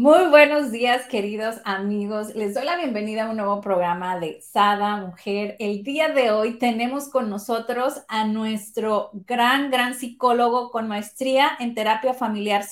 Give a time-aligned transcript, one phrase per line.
[0.00, 2.32] Muy buenos días, queridos amigos.
[2.36, 5.56] Les doy la bienvenida a un nuevo programa de Sada Mujer.
[5.58, 11.74] El día de hoy tenemos con nosotros a nuestro gran, gran psicólogo con maestría en
[11.74, 12.62] terapia familiar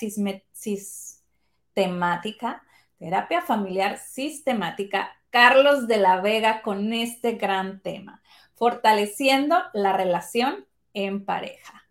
[0.52, 2.62] sistemática,
[2.96, 8.22] terapia familiar sistemática, Carlos de la Vega, con este gran tema,
[8.54, 11.88] fortaleciendo la relación en pareja.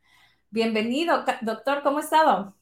[0.49, 2.55] Bienvenido, doctor, ¿cómo ha estado?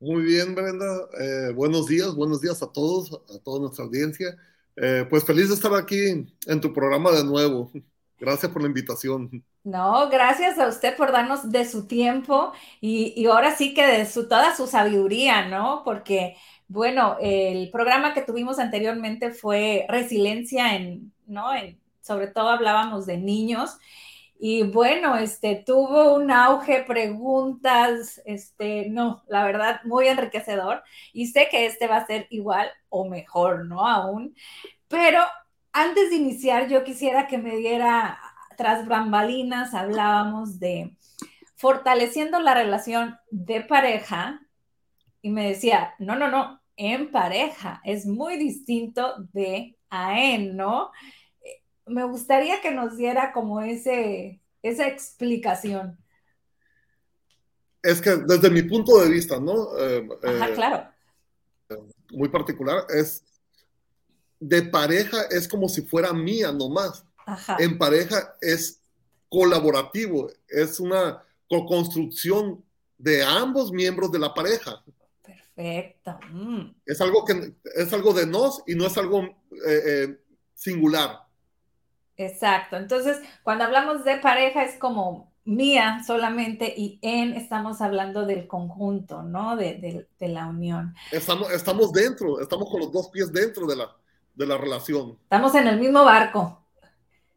[0.00, 1.08] Muy bien, Brenda.
[1.18, 4.36] Eh, buenos días, buenos días a todos, a toda nuestra audiencia.
[4.76, 7.72] Eh, pues feliz de estar aquí en tu programa de nuevo.
[8.16, 9.44] Gracias por la invitación.
[9.64, 14.06] No, gracias a usted por darnos de su tiempo y, y, ahora sí que de
[14.06, 15.82] su, toda su sabiduría, ¿no?
[15.84, 16.36] Porque,
[16.68, 21.52] bueno, el programa que tuvimos anteriormente fue resiliencia en, ¿no?
[21.52, 23.78] En, sobre todo hablábamos de niños
[24.40, 30.82] y bueno, este, tuvo un auge, preguntas, este, no, la verdad, muy enriquecedor.
[31.12, 33.86] Y sé que este va a ser igual o mejor, ¿no?
[33.86, 34.36] Aún.
[34.86, 35.20] Pero
[35.72, 38.18] antes de iniciar, yo quisiera que me diera,
[38.56, 40.96] tras bambalinas, hablábamos de
[41.56, 44.40] fortaleciendo la relación de pareja.
[45.20, 50.92] Y me decía, no, no, no, en pareja es muy distinto de a en, ¿no?
[51.88, 55.98] Me gustaría que nos diera como ese, esa explicación.
[57.82, 59.76] Es que desde mi punto de vista, ¿no?
[59.78, 60.88] Eh, Ajá, eh, claro.
[62.10, 63.24] Muy particular, es
[64.40, 67.04] de pareja es como si fuera mía nomás.
[67.26, 67.56] Ajá.
[67.60, 68.80] En pareja es
[69.28, 72.64] colaborativo, es una co-construcción
[72.96, 74.82] de ambos miembros de la pareja.
[75.22, 76.18] Perfecto.
[76.30, 76.74] Mm.
[76.86, 79.28] Es algo que es algo de nos y no es algo
[79.66, 80.18] eh,
[80.54, 81.27] singular.
[82.18, 82.76] Exacto.
[82.76, 89.22] Entonces, cuando hablamos de pareja es como mía solamente y en estamos hablando del conjunto,
[89.22, 89.56] ¿no?
[89.56, 90.94] De, la unión.
[91.12, 93.96] Estamos, estamos dentro, estamos con los dos pies dentro de la,
[94.34, 95.16] de la relación.
[95.22, 96.66] Estamos en el mismo barco.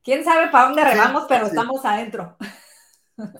[0.03, 2.35] ¿Quién sabe para dónde remamos, pero estamos adentro?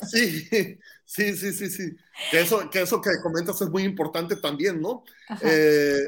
[0.08, 0.48] Sí,
[1.06, 1.96] sí, sí, sí, sí.
[2.30, 5.04] Que eso, que eso que comentas es muy importante también, ¿no?
[5.42, 6.08] Eh,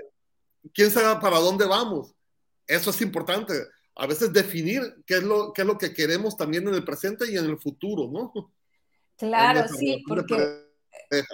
[0.75, 2.13] ¿Quién sabe para dónde vamos?
[2.67, 3.55] Eso es importante
[3.95, 7.31] a veces definir qué es lo, qué es lo que queremos también en el presente
[7.31, 8.51] y en el futuro, ¿no?
[9.17, 10.65] Claro, sí, porque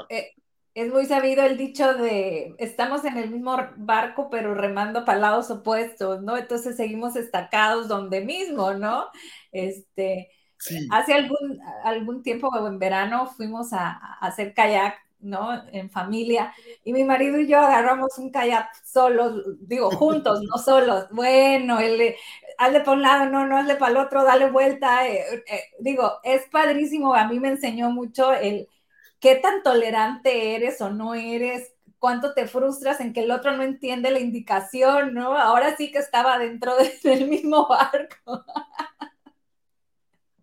[0.09, 0.33] eh,
[0.73, 5.49] es muy sabido el dicho de estamos en el mismo barco, pero remando para lados
[5.49, 6.37] opuestos, ¿no?
[6.37, 9.07] Entonces seguimos estacados donde mismo, ¿no?
[9.51, 10.29] Este,
[10.91, 15.63] hace algún, algún tiempo en verano fuimos a, a hacer kayak ¿no?
[15.71, 16.53] En familia.
[16.83, 21.05] Y mi marido y yo agarramos un kayak solos, digo, juntos, no solos.
[21.11, 22.15] Bueno, él,
[22.57, 25.07] hazle para un lado, no, no, hazle para el otro, dale vuelta.
[25.07, 28.67] Eh, eh, digo, es padrísimo, a mí me enseñó mucho el
[29.19, 33.63] qué tan tolerante eres o no eres, cuánto te frustras en que el otro no
[33.63, 35.37] entiende la indicación, ¿no?
[35.37, 38.45] Ahora sí que estaba dentro del mismo barco.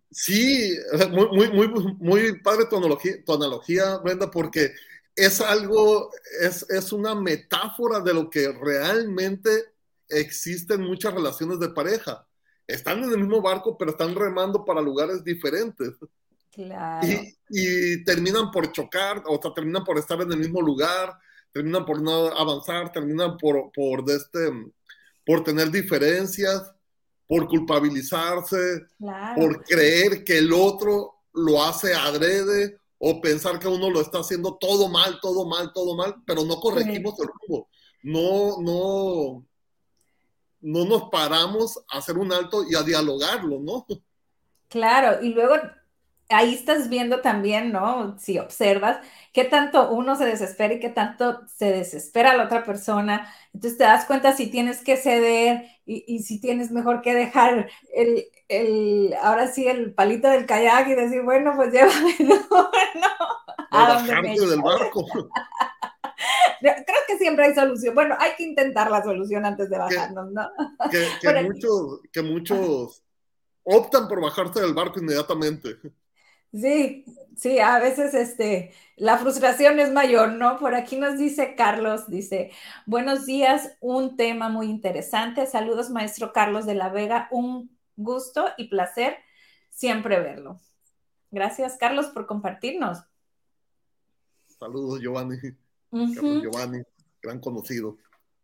[0.09, 0.77] Sí,
[1.11, 4.73] muy, muy, muy, muy padre tu analogía, tu analogía, Brenda, porque
[5.15, 9.49] es algo, es, es una metáfora de lo que realmente
[10.09, 12.25] existen muchas relaciones de pareja.
[12.65, 15.93] Están en el mismo barco, pero están remando para lugares diferentes.
[16.51, 17.07] Claro.
[17.49, 21.17] Y, terminan por chocar, o sea, terminan por estar en el mismo lugar,
[21.51, 24.51] terminan por no avanzar, terminan por, por, de este,
[25.25, 26.71] por tener diferencias,
[27.27, 28.87] por culpabilizarse,
[29.35, 34.55] por creer que el otro lo hace adrede o pensar que uno lo está haciendo
[34.55, 37.67] todo mal, todo mal, todo mal, pero no corregimos el rumbo.
[38.01, 39.45] No, no,
[40.61, 43.85] no nos paramos a hacer un alto y a dialogarlo, ¿no?
[44.69, 45.55] Claro, y luego
[46.29, 48.17] ahí estás viendo también, ¿no?
[48.19, 48.99] Si observas
[49.33, 53.31] qué tanto uno se desespera y qué tanto se desespera la otra persona.
[53.53, 58.25] Entonces te das cuenta si tienes que ceder y, si tienes mejor que dejar el,
[58.49, 63.07] el, ahora sí, el palito del kayak y decir, bueno, pues llévame, no, no.
[63.71, 65.05] A del barco.
[66.59, 67.93] Creo que siempre hay solución.
[67.93, 70.49] Bueno, hay que intentar la solución antes de bajarnos, ¿no?
[70.89, 73.03] Que, muchos, que muchos
[73.63, 75.77] optan por bajarse del barco inmediatamente.
[76.57, 77.05] Sí,
[77.35, 80.57] sí, a veces este, la frustración es mayor, ¿no?
[80.57, 82.49] Por aquí nos dice Carlos, dice,
[82.87, 85.45] buenos días, un tema muy interesante.
[85.45, 89.17] Saludos, maestro Carlos de la Vega, un gusto y placer
[89.69, 90.59] siempre verlo.
[91.29, 93.03] Gracias, Carlos, por compartirnos.
[94.47, 95.37] Saludos, Giovanni.
[95.91, 96.81] Carlos Giovanni,
[97.21, 97.97] gran conocido.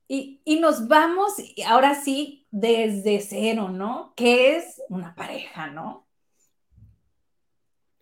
[0.07, 1.33] Y, y, nos vamos
[1.65, 4.13] ahora sí desde cero, ¿no?
[4.15, 6.06] ¿Qué es una pareja, no?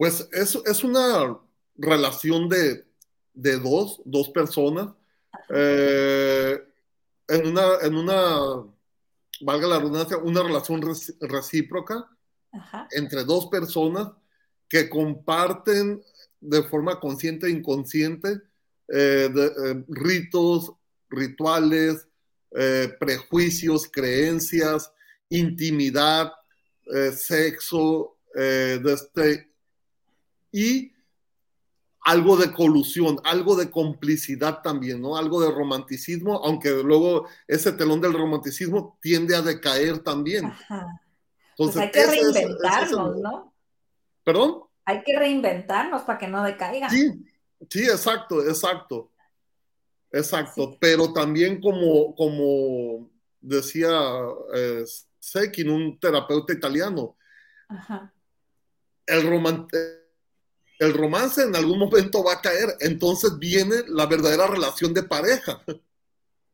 [0.02, 1.40] Pues es, es una
[1.78, 2.88] relación de,
[3.36, 4.92] de dos, dos personas
[5.48, 6.60] eh,
[7.28, 8.66] en, una, en una,
[9.42, 10.82] valga la redundancia, una relación
[11.20, 12.10] recíproca
[12.90, 14.08] entre dos personas
[14.68, 16.02] que comparten
[16.40, 18.42] de forma consciente e inconsciente
[18.88, 20.74] eh, eh, ritos,
[21.12, 22.08] rituales,
[23.00, 24.92] prejuicios, creencias,
[25.30, 26.34] intimidad,
[27.14, 29.51] sexo, de este,
[30.52, 30.94] y
[32.04, 35.18] algo de colusión, algo de complicidad también, ¿no?
[35.18, 40.46] Algo de romanticismo, aunque luego ese telón del romanticismo tiende a decaer también.
[40.46, 40.88] Ajá.
[41.52, 43.54] Entonces, pues hay que reinventarnos, ¿no?
[44.24, 44.64] ¿Perdón?
[44.86, 46.90] Hay que reinventarnos para que no decaigan.
[46.90, 47.24] Sí,
[47.70, 49.12] sí, exacto, exacto.
[50.14, 53.10] Exacto, pero también como, como
[53.40, 53.90] decía
[54.54, 54.84] eh,
[55.20, 57.16] Sekin, un terapeuta italiano,
[57.70, 58.14] Ajá.
[59.06, 60.01] el romanticismo
[60.82, 65.64] el romance en algún momento va a caer, entonces viene la verdadera relación de pareja.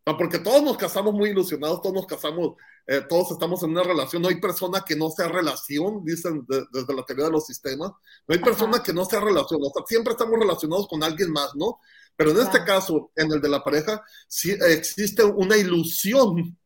[0.03, 2.56] Porque todos nos casamos muy ilusionados, todos nos casamos,
[2.88, 4.21] eh, todos estamos en una relación.
[4.21, 7.91] No hay persona que no sea relación, dicen desde la teoría de los sistemas.
[8.27, 9.62] No hay persona que no sea relación.
[9.63, 11.80] O sea, siempre estamos relacionados con alguien más, ¿no?
[12.18, 16.57] Pero en este caso, en el de la pareja, sí existe una ilusión.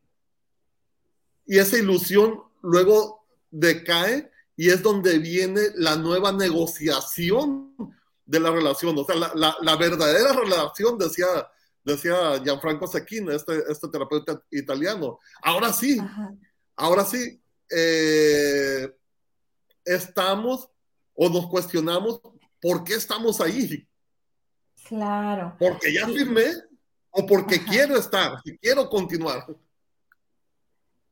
[1.45, 7.75] Y esa ilusión luego decae y es donde viene la nueva negociación
[8.25, 8.97] de la relación.
[8.97, 11.27] O sea, la, verdadera relación, decía,
[11.83, 15.19] decía Gianfranco Sacchini, este, este terapeuta italiano.
[15.41, 15.97] Ahora sí,
[16.75, 18.93] ahora sí, eh,
[19.85, 20.69] estamos
[21.13, 22.21] o nos cuestionamos
[22.61, 23.87] por qué estamos ahí.
[24.87, 25.55] Claro.
[25.59, 26.47] Porque ya firmé
[27.11, 29.45] o porque quiero estar, quiero continuar.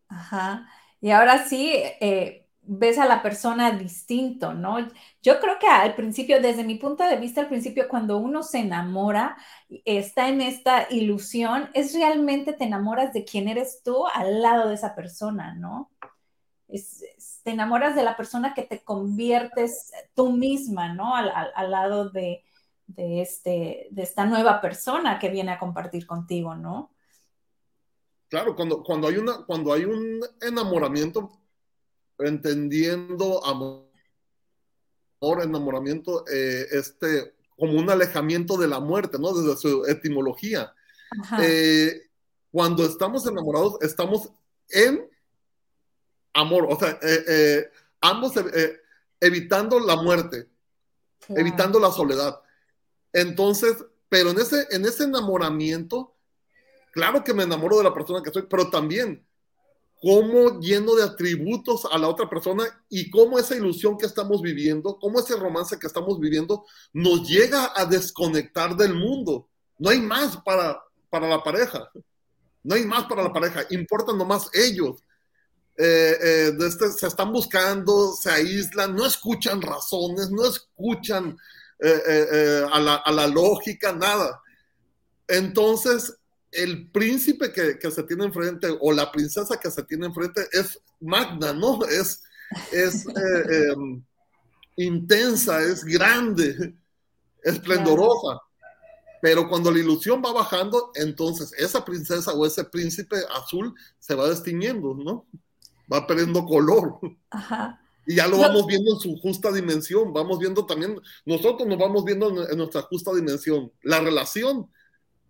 [0.08, 0.68] Ajá.
[1.02, 4.78] Y ahora sí, eh, ves a la persona distinto, ¿no?
[5.24, 8.60] Yo creo que al principio, desde mi punto de vista, al principio, cuando uno se
[8.60, 9.38] enamora,
[9.86, 14.76] está en esta ilusión, es realmente te enamoras de quién eres tú al lado de
[14.76, 15.90] esa persona, ¿no?
[17.44, 21.16] te enamoras de la persona que te conviertes tú misma, ¿no?
[21.16, 22.44] Al, lado de,
[22.96, 26.92] este, de esta nueva persona que viene a compartir contigo, ¿no?
[28.28, 31.32] Claro, cuando, cuando, hay, una, cuando hay un enamoramiento,
[32.20, 33.90] entendiendo amor,
[35.42, 39.34] enamoramiento, eh, este, como un alejamiento de la muerte, ¿no?
[39.34, 40.74] Desde su etimología.
[41.42, 42.10] Eh,
[42.52, 44.30] cuando estamos enamorados, estamos
[44.70, 45.10] en
[46.34, 47.70] amor, o sea, eh,
[48.02, 48.34] ambos
[49.20, 50.48] evitando la muerte,
[51.30, 52.42] evitando la soledad.
[53.12, 53.76] Entonces,
[54.08, 56.16] pero en ese, en ese enamoramiento,
[56.92, 59.26] claro que me enamoro de la persona que soy, pero también
[60.02, 64.98] cómo lleno de atributos a la otra persona y cómo esa ilusión que estamos viviendo,
[64.98, 69.50] cómo ese romance que estamos viviendo nos llega a desconectar del mundo.
[69.78, 71.90] No hay más para, para la pareja.
[72.64, 73.66] No hay más para la pareja.
[73.72, 75.04] Importan nomás ellos.
[75.78, 81.38] Eh, eh, este, se están buscando, se aíslan, no escuchan razones, no escuchan
[81.80, 84.42] eh, a la, a la lógica, nada.
[85.28, 86.19] Entonces,
[86.52, 91.54] el príncipe que, se tiene enfrente o la princesa que se tiene enfrente es magna,
[91.54, 91.84] ¿no?
[91.86, 92.24] Es,
[92.72, 94.04] es eh, em,
[94.78, 96.76] intensa, es grande,
[97.44, 98.42] esplendorosa.
[99.22, 104.30] Pero cuando la ilusión va bajando, entonces esa princesa o ese príncipe azul se va
[104.30, 105.26] destiñendo, ¿no?
[105.92, 107.00] Va perdiendo color.
[108.08, 112.06] Y ya lo vamos viendo en su justa dimensión, vamos viendo también, nosotros nos vamos
[112.06, 113.72] viendo en nuestra justa dimensión.
[113.84, 114.70] La relación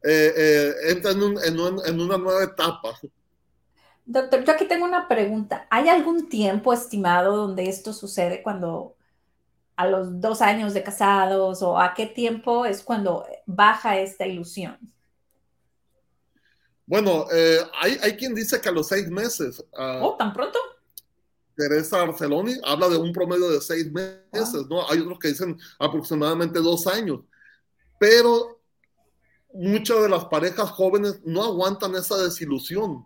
[0.04, 2.98] eh, eh, entra en, una nueva etapa.
[4.06, 5.68] Doctor, yo aquí tengo una pregunta.
[5.70, 8.96] ¿Hay algún tiempo estimado donde esto sucede cuando
[9.76, 14.78] a los dos años de casados o a qué tiempo es cuando baja esta ilusión?
[16.86, 19.64] Bueno, eh, hay, quien dice que a los seis meses.
[19.78, 20.58] Ah, ¿Oh, tan pronto?
[21.56, 24.90] Teresa Arceloni habla de un promedio de seis meses, ¿no?
[24.90, 27.20] Hay otros que dicen aproximadamente dos años.
[28.00, 28.59] Pero
[29.54, 33.06] muchas de las parejas jóvenes no aguantan esa desilusión.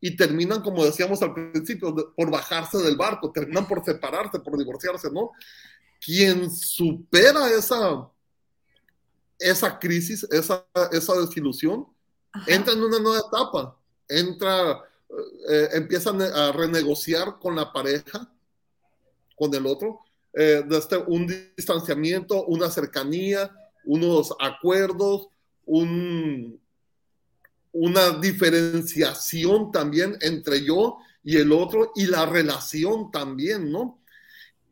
[0.00, 5.10] Y terminan, como decíamos al principio, por bajarse del barco, terminan por separarse, por divorciarse,
[5.10, 5.30] ¿no?
[6.04, 8.10] quien supera esa,
[9.38, 11.86] esa crisis, esa, esa desilusión,
[12.46, 13.78] entra en una nueva etapa,
[14.08, 14.82] entra,
[15.48, 18.28] eh, empiezan a renegociar con la pareja,
[19.36, 20.00] con el otro,
[20.32, 25.28] eh, desde un distanciamiento, una cercanía, unos acuerdos,
[25.64, 26.60] un,
[27.72, 34.00] una diferenciación también entre yo y el otro y la relación también, ¿no?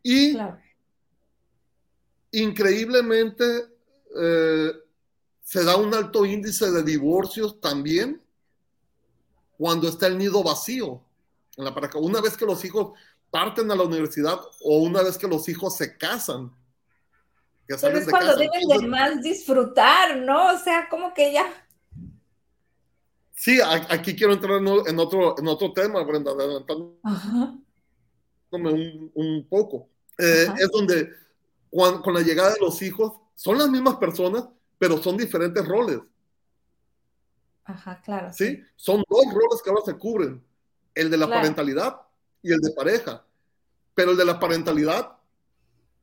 [0.03, 0.37] Y
[2.31, 3.67] increíblemente
[4.15, 4.71] eh,
[5.43, 8.21] se da un alto índice de divorcios también
[9.57, 11.01] cuando está el nido vacío
[11.57, 11.99] en la pareja.
[11.99, 12.93] Una vez que los hijos
[13.29, 16.51] parten a la universidad o una vez que los hijos se casan.
[17.79, 20.53] Pero es cuando deben de más disfrutar, ¿no?
[20.53, 21.45] O sea, como que ya.
[23.33, 23.59] Sí,
[23.89, 26.99] aquí quiero entrar en otro, en otro tema, Brenda, adelantándome
[28.51, 29.89] un, un, poco.
[30.17, 31.09] Eh, es donde
[31.71, 34.45] con la llegada de los hijos son las mismas personas,
[34.77, 35.99] pero son diferentes roles.
[37.63, 38.31] Ajá, claro.
[38.33, 38.61] ¿Sí?
[38.75, 40.43] Son dos roles que ahora se cubren,
[40.93, 42.01] el de la parentalidad
[42.41, 43.25] y el de pareja.
[43.93, 45.17] Pero el de la parentalidad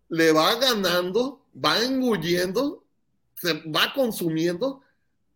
[0.08, 2.84] le va ganando, va engullendo,
[3.34, 4.82] se va consumiendo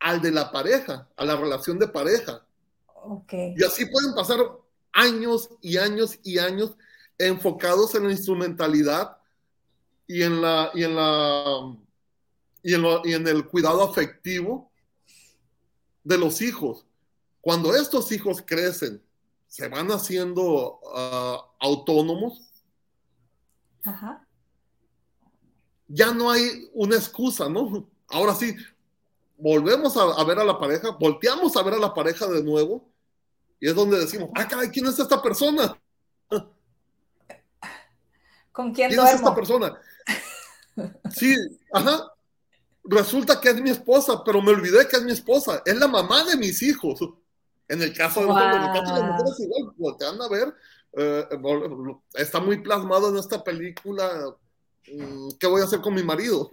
[0.00, 2.44] al de la pareja, a la relación de pareja.
[2.94, 3.54] Okay.
[3.56, 4.38] Y así pueden pasar
[4.92, 6.76] años y años y años
[7.18, 9.16] enfocados en la instrumentalidad
[10.06, 11.76] y en la y en la
[12.62, 14.70] y en, y en el cuidado afectivo
[16.04, 16.86] de los hijos.
[17.40, 19.02] Cuando estos hijos crecen,
[19.48, 22.40] se van haciendo ah, autónomos,
[25.92, 27.86] ya no hay una excusa, ¿no?
[28.08, 28.56] Ahora sí,
[29.36, 32.88] volvemos a, ver a la pareja, volteamos a ver a la pareja de nuevo,
[33.60, 35.78] y es donde decimos, ah, caray, ¿quién es esta persona?
[38.50, 39.78] ¿Con quién, ¿Quién es esta persona?
[41.14, 41.36] Sí,
[41.72, 42.12] ajá.
[42.84, 45.62] Resulta que es mi esposa, pero me olvidé que es mi esposa.
[45.64, 46.98] Es la mamá de mis hijos.
[47.68, 50.54] En el caso de los mujeres igual, voltean a ver.
[50.94, 51.28] Eh,
[52.14, 54.34] está muy plasmado en esta película.
[54.86, 56.48] Mm, ¿Qué voy a hacer con mi marido?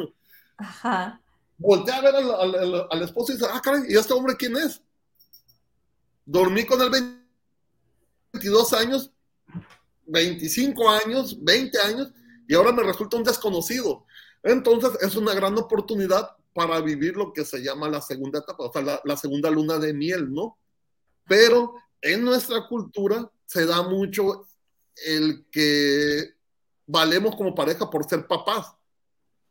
[0.57, 1.21] Ajá.
[1.57, 4.81] Voltea a ver al, al, esposo y dice, ah, caray, ¿y este hombre quién es?
[6.25, 6.89] Dormí con él
[8.33, 9.11] 22 años,
[10.05, 12.11] 25 años, 20 años,
[12.47, 14.05] y ahora me resulta un desconocido.
[14.43, 18.71] Entonces es una gran oportunidad para vivir lo que se llama la segunda etapa, o
[18.71, 20.57] sea, la, segunda luna de miel, ¿no?
[21.27, 24.47] Pero en nuestra cultura se da mucho
[25.05, 26.35] el que
[26.89, 28.73] valemos como pareja por ser papás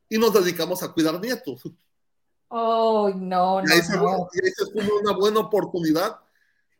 [0.08, 1.62] y nos dedicamos a cuidar nietos.
[2.48, 3.68] Oh, no, no.
[3.68, 6.18] Y ahí, se, una buena oportunidad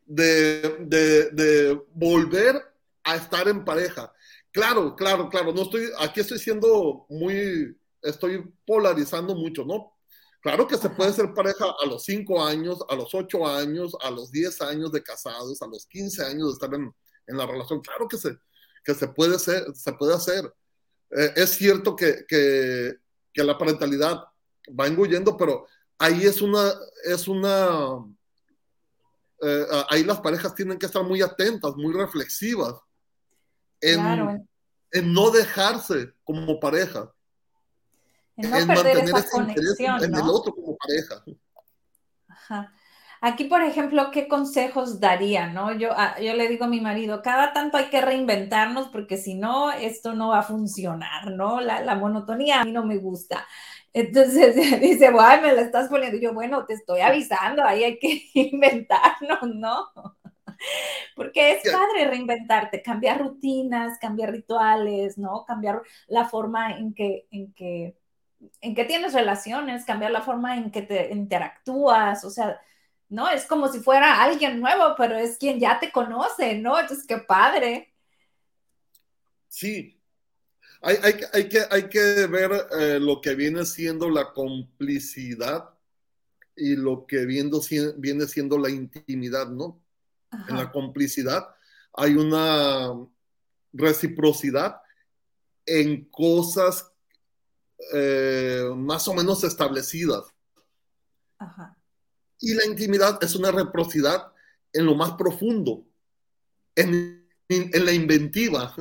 [0.05, 2.61] de, de, de, volver
[3.05, 4.13] a estar en pareja.
[4.51, 5.53] Claro, claro, claro.
[5.53, 9.93] No estoy, aquí estoy siendo muy estoy polarizando mucho, ¿no?
[10.41, 14.11] Claro que se puede ser pareja a los 5 años, a los 8 años, a
[14.11, 16.93] los 10 años de casados, a los 15 años de estar en,
[17.27, 17.81] en la relación.
[17.81, 18.39] Claro que se,
[18.89, 20.51] que se, puede, ser, se puede hacer.
[21.11, 22.97] Eh, es cierto que, que,
[23.35, 24.25] que, la parentalidad
[24.69, 25.67] va engullendo, pero
[25.99, 26.73] ahí es una,
[27.05, 28.03] es una,
[29.43, 32.77] eh, ahí las parejas tienen que estar muy atentas, muy reflexivas
[33.83, 34.49] en,
[34.93, 37.13] en no dejarse como pareja
[38.37, 41.23] en no perder esa conexión, en el otro como pareja.
[42.29, 42.73] Ajá.
[43.21, 45.49] Aquí, por ejemplo, ¿qué consejos daría?
[45.49, 45.73] ¿no?
[45.73, 49.35] Yo, ah, yo le digo a mi marido, cada tanto hay que reinventarnos porque si
[49.35, 51.61] no, esto no va a funcionar, ¿no?
[51.61, 53.47] La, la monotonía a mí no me gusta.
[53.93, 56.17] Entonces dice, guay, me la estás poniendo.
[56.17, 59.89] Y yo, bueno, te estoy avisando, ahí hay que inventarnos, ¿no?
[61.17, 65.45] Porque es padre reinventarte, cambiar rutinas, cambiar rituales, ¿no?
[65.45, 67.97] Cambiar la forma en que, en que
[68.61, 72.61] en que tienes relaciones, cambiar la forma en que te interactúas, o sea,
[73.09, 73.29] ¿no?
[73.29, 76.79] Es como si fuera alguien nuevo, pero es quien ya te conoce, ¿no?
[76.79, 77.95] Entonces, qué padre.
[79.49, 79.99] Sí,
[80.81, 80.97] hay,
[81.33, 85.71] hay, que, hay que ver eh, lo que viene siendo la complicidad
[86.55, 87.61] y lo que viendo,
[87.97, 89.81] viene siendo la intimidad, ¿no?
[90.49, 91.49] En la complicidad
[91.95, 92.95] hay una
[93.73, 94.81] reciprocidad
[95.65, 96.93] en cosas
[97.95, 100.25] eh, más o menos establecidas.
[102.41, 104.33] Y la intimidad es una reciprocidad
[104.73, 105.85] en lo más profundo,
[106.77, 108.75] en, la inventiva.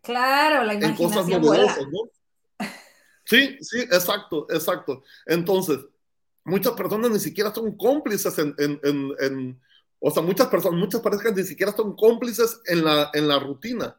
[0.00, 1.08] Claro, la imaginación.
[1.08, 2.68] En cosas novedosas, ¿no?
[3.24, 5.04] Sí, sí, exacto, exacto.
[5.26, 5.78] Entonces,
[6.44, 9.60] muchas personas ni siquiera son cómplices en, en,
[10.00, 13.96] o sea, muchas personas, muchas parejas ni siquiera son cómplices en la, en la rutina.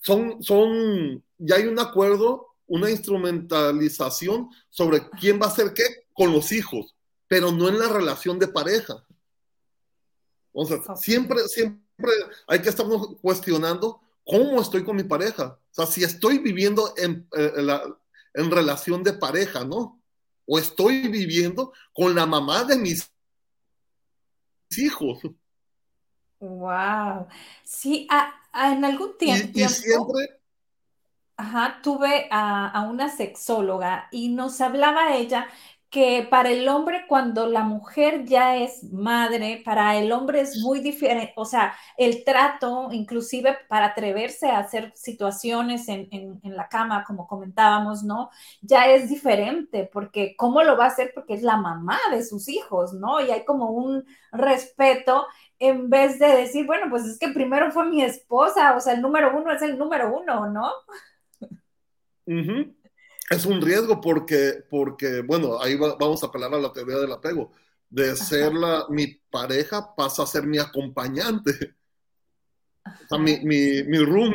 [0.00, 6.32] Son, son ya hay un acuerdo, una instrumentalización sobre quién va a hacer qué con
[6.32, 6.94] los hijos,
[7.28, 9.04] pero no en la relación de pareja.
[10.52, 12.12] O sea, siempre, siempre
[12.46, 15.58] hay que estarnos cuestionando cómo estoy con mi pareja.
[15.70, 17.78] O sea, si estoy viviendo en, eh,
[18.34, 20.00] en relación de pareja, ¿no?
[20.46, 23.10] O estoy viviendo con la mamá de mis
[24.76, 25.20] hijos.
[26.40, 27.28] Wow.
[27.64, 28.08] Sí,
[28.54, 29.58] en algún tiempo.
[29.58, 30.40] Y, siempre.
[31.36, 35.48] Ajá, tuve a, a, una sexóloga y nos hablaba ella
[35.92, 40.80] que para el hombre cuando la mujer ya es madre, para el hombre es muy
[40.80, 47.04] diferente, o sea, el trato, inclusive para atreverse a hacer situaciones en, en, la cama,
[47.04, 48.30] como comentábamos, ¿no?
[48.62, 51.12] Ya es diferente, porque ¿cómo lo va a hacer?
[51.14, 53.20] Porque es la mamá de sus hijos, ¿no?
[53.20, 55.26] Y hay como un respeto
[55.58, 59.02] en vez de decir, bueno, pues es que primero fue mi esposa, o sea, el
[59.02, 60.70] número uno es el número uno, ¿no?
[62.26, 62.81] Uh
[63.32, 67.52] es un riesgo porque, porque bueno, ahí vamos a apelar a la teoría del apego.
[67.88, 71.74] De ser la, mi pareja pasa a ser mi acompañante.
[72.84, 74.32] O sea, mi, mi, mi room.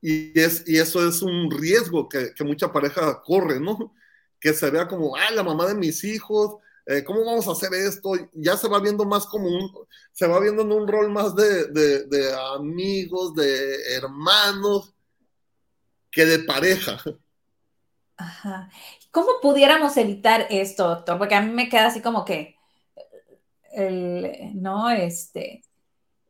[0.00, 3.94] Y, es, y eso es un riesgo que, que, mucha pareja corre, ¿no?
[4.38, 7.74] Que se vea como, ah, la mamá de mis hijos, eh, ¿cómo vamos a hacer
[7.74, 8.12] esto?
[8.34, 9.70] Ya se va viendo más como un,
[10.12, 14.94] se va viendo en un rol más de, de, de amigos, de hermanos,
[16.12, 17.02] que de pareja.
[18.16, 18.70] Ajá.
[19.10, 21.18] ¿Cómo pudiéramos evitar esto, doctor?
[21.18, 22.56] Porque a mí me queda así como que
[23.72, 25.62] el, no, este,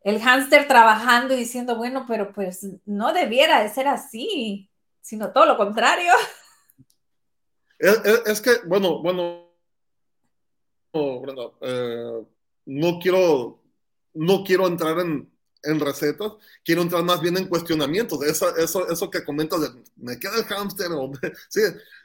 [0.03, 4.69] el hámster trabajando y diciendo, bueno, pero pues no debiera de ser así,
[5.01, 6.13] sino todo lo contrario.
[7.79, 9.53] Es, que, bueno, bueno,
[11.61, 12.27] eh,
[12.65, 13.63] no quiero,
[14.15, 15.36] no quiero entrar en,
[15.67, 16.33] en recetas,
[16.65, 18.23] quiero entrar más bien en cuestionamientos.
[18.25, 20.89] Eso, eso, eso que comentas de me queda el hámster,
[21.49, 21.61] sí,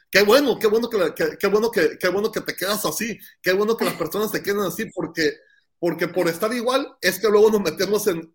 [0.10, 3.54] qué bueno, qué bueno que, qué, bueno que, qué bueno que te quedas así, qué
[3.54, 5.38] bueno que las personas te queden así, porque,
[5.80, 8.34] porque por estar igual es que luego nos metemos en,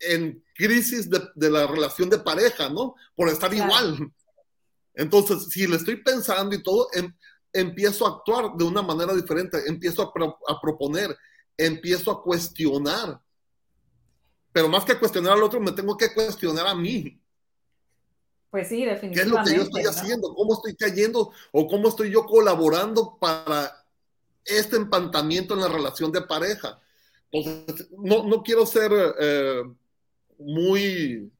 [0.00, 2.94] en crisis de, de la relación de pareja, ¿no?
[3.14, 4.12] Por estar igual.
[4.94, 7.12] Entonces, si le estoy pensando y todo, em,
[7.52, 11.16] empiezo a actuar de una manera diferente, empiezo a, a proponer,
[11.56, 13.20] empiezo a cuestionar
[14.56, 17.20] pero más que cuestionar al otro, me tengo que cuestionar a mí.
[18.50, 19.14] Pues sí, definitivamente.
[19.14, 20.34] ¿Qué es lo que yo estoy haciendo?
[20.34, 21.30] ¿Cómo estoy cayendo?
[21.52, 23.84] ¿O cómo estoy yo colaborando para
[24.42, 26.80] este empantamiento en la relación de pareja?
[27.30, 28.90] Entonces, no, no quiero ser
[29.20, 29.62] eh,
[30.38, 31.30] muy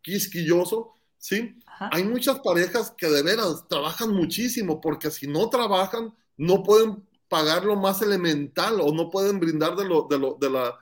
[0.00, 1.54] quisquilloso, ¿sí?
[1.90, 7.66] Hay muchas parejas que de veras trabajan muchísimo porque si no trabajan, no pueden pagar
[7.66, 10.78] lo más elemental o no pueden brindar de, lo, de, lo, de la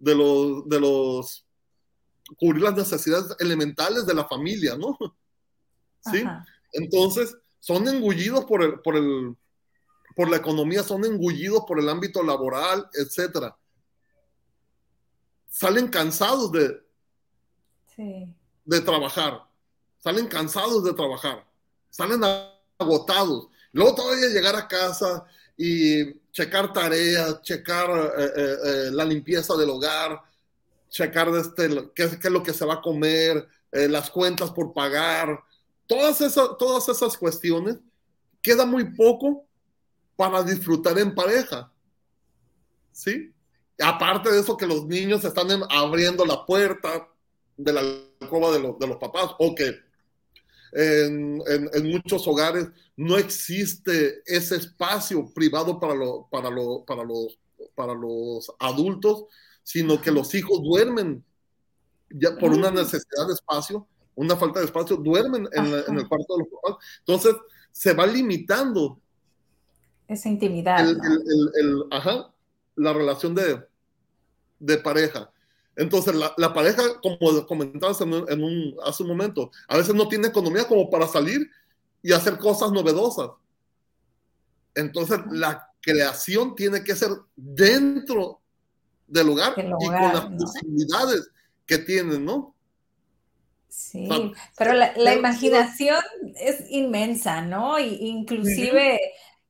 [0.00, 1.46] de los, de los,
[2.38, 4.98] cubrir las necesidades elementales de la familia, ¿no?
[6.10, 6.24] ¿Sí?
[6.72, 9.36] Entonces, son engullidos por el, por el,
[10.16, 13.56] por la economía, son engullidos por el ámbito laboral, etcétera.
[15.48, 16.80] Salen cansados de,
[18.64, 19.46] de trabajar,
[19.98, 21.46] salen cansados de trabajar,
[21.90, 22.22] salen
[22.78, 23.48] agotados.
[23.72, 25.26] Luego todavía llegar a casa
[25.62, 30.18] y checar tareas, checar eh, eh, eh, la limpieza del hogar,
[30.88, 35.38] checar este, qué, es lo que se va a comer, las cuentas por pagar,
[35.86, 37.76] todas esas, todas esas cuestiones,
[38.40, 39.44] queda muy poco
[40.16, 41.70] para disfrutar en pareja.
[42.90, 43.30] ¿Sí?
[43.78, 47.06] Aparte de eso que los niños están abriendo la puerta
[47.58, 47.80] de la
[48.18, 49.78] alcoba de, de los papás o que
[50.72, 51.42] en,
[51.84, 55.94] muchos hogares no existe ese espacio privado para,
[56.30, 56.50] para,
[56.86, 57.38] para, los,
[57.74, 59.24] para los adultos,
[59.62, 61.24] sino que los hijos duermen
[62.10, 66.44] ya por una necesidad de espacio, una falta de espacio, duermen en, el cuarto de
[66.44, 66.84] los papás.
[67.00, 67.36] Entonces,
[67.70, 69.00] se va limitando.
[70.08, 70.84] Esa intimidad.
[71.90, 72.32] ajá,
[72.74, 73.64] la relación de,
[74.58, 75.30] de pareja.
[75.80, 80.68] Entonces, la, pareja, como comentabas en, un, hace un momento, a veces no tiene economía
[80.68, 81.50] como para salir
[82.02, 83.30] y hacer cosas novedosas.
[84.74, 88.42] Entonces, la creación tiene que ser dentro
[89.06, 91.30] del lugar y con las posibilidades
[91.64, 92.54] que tienen, ¿no?
[93.70, 94.06] Sí,
[94.58, 96.02] pero la, imaginación
[96.36, 97.78] es inmensa, ¿no?
[97.78, 99.00] Y, inclusive,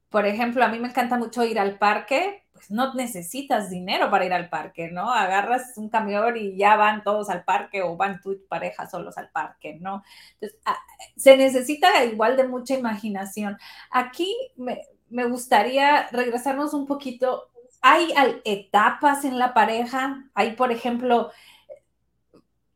[0.09, 4.27] por ejemplo, a mí me encanta mucho ir al parque pues, no necesitas dinero para
[4.27, 5.11] ir al parque, ¿no?
[5.11, 9.31] Agarras un camión y ya van todos al parque o van tu pareja solos al
[9.31, 10.05] parque, ¿no?
[10.35, 10.77] Entonces, ah,
[11.17, 13.57] se necesita igual de mucha imaginación.
[13.91, 17.51] Aquí me, me gustaría regresarnos un poquito.
[17.81, 18.13] ¿Hay
[18.45, 20.25] etapas en la pareja?
[20.35, 21.31] Hay, por ejemplo,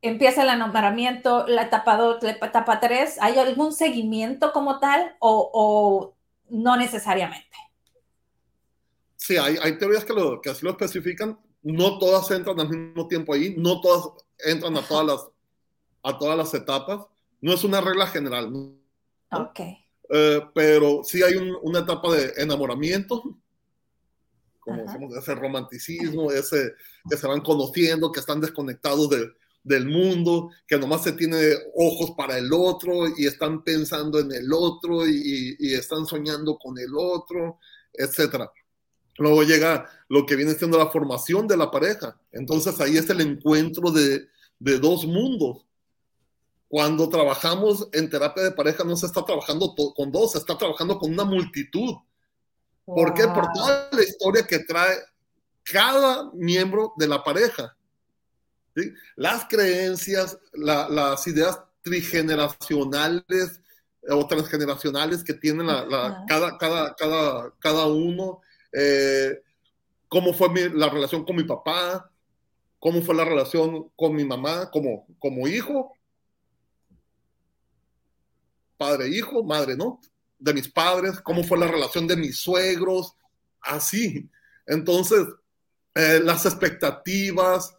[0.00, 6.14] empieza el enamoramiento, la etapa 2, la etapa 3, ¿hay algún seguimiento como tal o,
[6.48, 7.56] no necesariamente?
[9.24, 11.38] Sí, hay, hay teorías que, lo, que así lo especifican.
[11.62, 15.28] No todas entran al mismo tiempo ahí, no todas entran a todas las,
[16.02, 17.06] a todas las etapas.
[17.40, 18.52] No es una regla general.
[19.30, 19.60] Ok.
[20.10, 23.22] Eh, pero sí hay una etapa de enamoramiento,
[24.60, 26.74] como decimos, ese romanticismo, ese
[27.08, 29.30] que se van conociendo, que están desconectados de,
[29.62, 34.52] del mundo, que nomás se tiene ojos para el otro y están pensando en el
[34.52, 37.58] otro y, están soñando con el otro,
[37.94, 38.50] etc.
[39.18, 42.18] Luego llega lo que viene siendo la formación de la pareja.
[42.32, 44.26] Entonces ahí es el encuentro de,
[44.58, 45.64] de dos mundos.
[46.68, 50.98] Cuando trabajamos en terapia de pareja no se está trabajando con dos, se está trabajando
[50.98, 51.94] con una multitud.
[52.84, 53.26] ¿Por qué?
[53.28, 54.98] Por toda la historia que trae
[55.62, 57.76] cada miembro de la pareja.
[59.14, 63.60] Las creencias, las ideas trigeneracionales
[64.08, 68.40] o transgeneracionales que tienen cada, cada, cada, cada uno,
[68.74, 69.40] eh,
[70.08, 72.10] cómo fue la relación con mi papá,
[72.78, 75.92] cómo fue la relación con mi mamá como, como hijo,
[78.76, 80.00] padre-hijo, madre, ¿no?
[80.38, 83.14] De mis padres, cómo fue la relación de mis suegros,
[83.60, 84.28] así.
[84.66, 85.26] Entonces,
[85.94, 87.76] eh, las expectativas,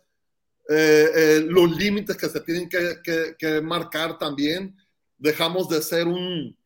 [0.67, 4.75] eh, los límites que se tienen que, marcar también.
[5.17, 6.57] Dejamos de ser un...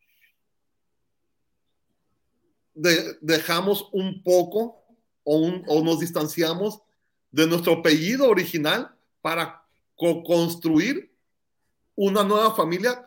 [3.22, 4.84] dejamos un poco
[5.24, 6.82] o, nos distanciamos
[7.32, 9.64] de nuestro apellido original para
[9.96, 11.14] construir
[11.96, 13.06] una nueva familia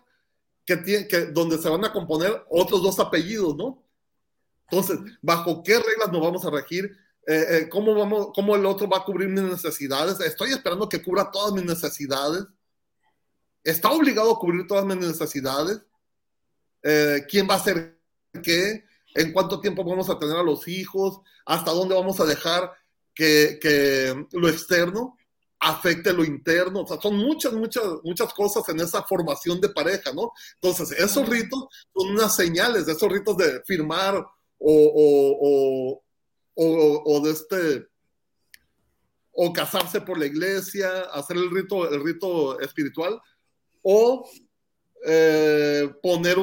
[0.64, 3.82] que tiene, que, donde se van a componer otros dos apellidos, ¿no?
[4.70, 6.96] Entonces, ¿bajo qué reglas nos vamos a regir?
[7.26, 10.20] Eh, eh, ¿cómo, vamos, ¿cómo el otro va a cubrir mis necesidades?
[10.20, 12.44] Estoy esperando que cubra todas mis necesidades.
[13.64, 15.80] ¿Está obligado a cubrir todas mis necesidades?
[16.82, 17.98] Eh, ¿Quién va a hacer
[18.42, 18.84] qué?
[19.14, 21.20] ¿En cuánto tiempo vamos a tener a los hijos?
[21.46, 22.72] ¿Hasta dónde vamos a dejar
[23.14, 25.16] que, que lo externo
[25.60, 26.82] afecte lo interno?
[26.82, 30.32] O sea, son muchas, muchas, muchas cosas en esa formación de pareja, ¿no?
[30.54, 36.02] Entonces, esos ritos son unas señales, esos ritos de firmar o, o
[36.54, 37.88] o, de este
[39.32, 43.18] o casarse por la iglesia, hacer el rito, el rito espiritual,
[43.80, 44.28] o
[45.06, 46.36] eh, poner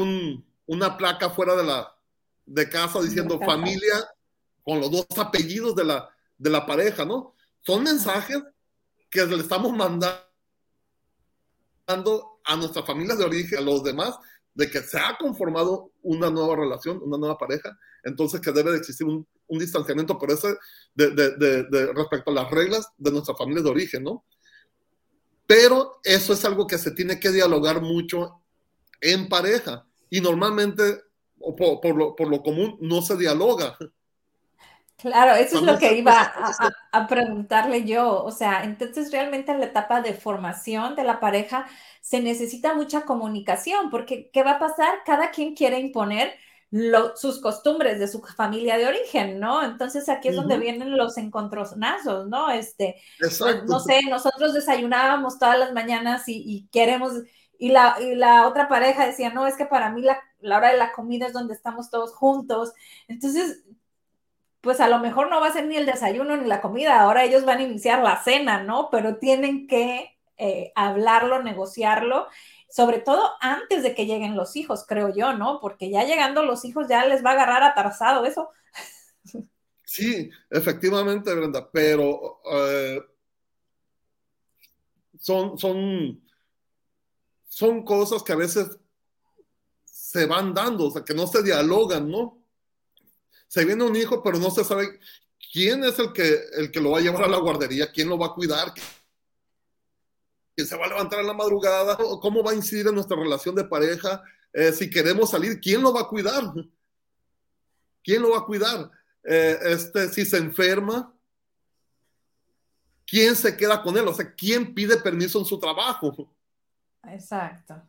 [0.66, 1.96] una placa fuera de la
[2.50, 4.10] de casa diciendo familia
[4.64, 7.36] con los dos apellidos de la, de la pareja, ¿no?
[7.62, 8.42] Son mensajes
[9.10, 10.20] que le estamos mandando
[11.88, 14.16] a nuestras familias de origen, a los demás,
[14.54, 18.78] de que se ha conformado una nueva relación, una nueva pareja, entonces que debe de
[18.78, 20.48] existir un, un distanciamiento por eso
[20.94, 24.26] de, de, de, respecto a las reglas de nuestra familia de origen, ¿no?
[25.46, 28.42] Pero eso es algo que se tiene que dialogar mucho
[29.02, 31.02] en pareja y normalmente,
[31.40, 33.78] o por, por, lo, por lo, común, no se dialoga.
[34.98, 36.52] Claro, eso es lo que iba a,
[36.92, 38.24] a, preguntarle yo.
[38.24, 41.68] O sea, entonces realmente en la etapa de formación de la pareja
[42.02, 45.00] se necesita mucha comunicación, porque ¿qué va a pasar?
[45.06, 46.34] Cada quien quiere imponer
[47.16, 49.64] sus costumbres de su familia de origen, ¿no?
[49.64, 52.52] Entonces aquí es donde vienen los encontronazos, ¿no?
[52.52, 57.14] Este, pues, no sé, nosotros desayunábamos todas las mañanas y, queremos,
[57.58, 60.72] y la, y la, otra pareja decía, no, es que para mí la, la, hora
[60.72, 62.74] de la comida es donde estamos todos juntos.
[63.08, 63.64] Entonces,
[64.62, 67.24] pues a lo mejor no va a ser ni el desayuno ni la comida, ahora
[67.24, 68.90] ellos van a iniciar la cena, ¿no?
[68.92, 72.28] Pero tienen que eh, hablarlo, negociarlo
[72.70, 75.60] sobre todo antes de que lleguen los hijos, creo yo, ¿no?
[75.60, 78.50] Porque ya llegando los hijos ya les va a agarrar atrasado eso.
[79.84, 83.02] Sí, efectivamente, Brenda, pero eh,
[85.20, 86.22] son, son,
[87.48, 88.78] son cosas que a veces
[90.10, 92.42] se van dando, o sea, que no se dialogan, ¿no?
[93.48, 95.00] Se viene un hijo, pero no se sabe
[95.54, 98.18] quién es el que, el que lo va a llevar a la guardería, quién lo
[98.18, 98.74] va a cuidar,
[100.58, 103.66] se va a levantar en la madrugada, cómo va a incidir en nuestra relación de
[103.66, 106.54] pareja, eh, si queremos salir, ¿quién lo va a cuidar?
[108.04, 108.90] ¿Quién lo va a cuidar?
[109.24, 111.14] Eh, este, si se enferma,
[113.06, 114.08] ¿quién se queda con él?
[114.08, 116.34] O sea, ¿quién pide permiso en su trabajo?
[117.04, 117.80] Exacto.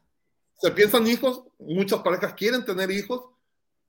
[0.60, 3.24] Se piensan hijos, muchas parejas quieren tener hijos,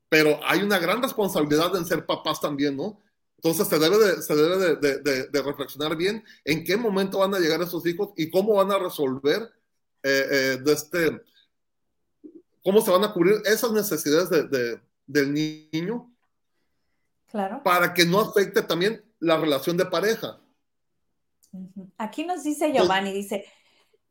[0.07, 2.99] pero hay una gran responsabilidad en ser papás también, ¿no?
[3.37, 7.61] Entonces se debe, de, se debe de, reflexionar bien en qué momento van a llegar
[7.61, 9.41] esos hijos y cómo van a resolver
[10.03, 11.21] eh, eh, de este,
[12.63, 14.29] cómo se van a cubrir esas necesidades
[15.07, 16.13] del niño.
[17.31, 17.61] Claro.
[17.63, 20.39] Para que no afecte también la relación de pareja.
[21.97, 23.45] Aquí nos dice Giovanni, dice,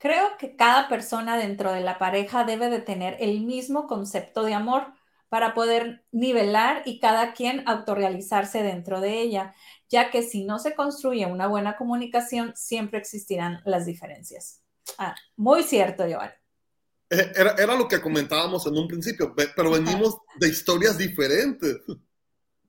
[0.01, 4.55] Creo que cada persona dentro de la pareja debe de tener el mismo concepto de
[4.55, 4.95] amor
[5.29, 9.55] para poder nivelar y cada quien autorrealizarse dentro de ella,
[9.91, 14.63] ya que si no se construye una buena comunicación, siempre existirán las diferencias.
[14.97, 16.31] Ah, muy cierto, Joan.
[17.11, 21.77] Eh, era, era, lo que comentábamos en un principio, pero venimos de historias diferentes.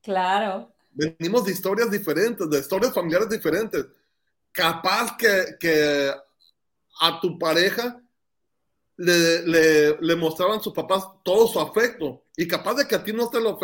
[0.01, 0.73] Claro.
[0.91, 3.85] Venimos de historias diferentes, de historias familiares diferentes.
[4.51, 6.11] Capaz que, que
[7.01, 7.99] a tu pareja
[8.95, 13.11] le, le, le, mostraban sus papás todo su afecto y capaz de que a ti
[13.11, 13.57] no te, lo,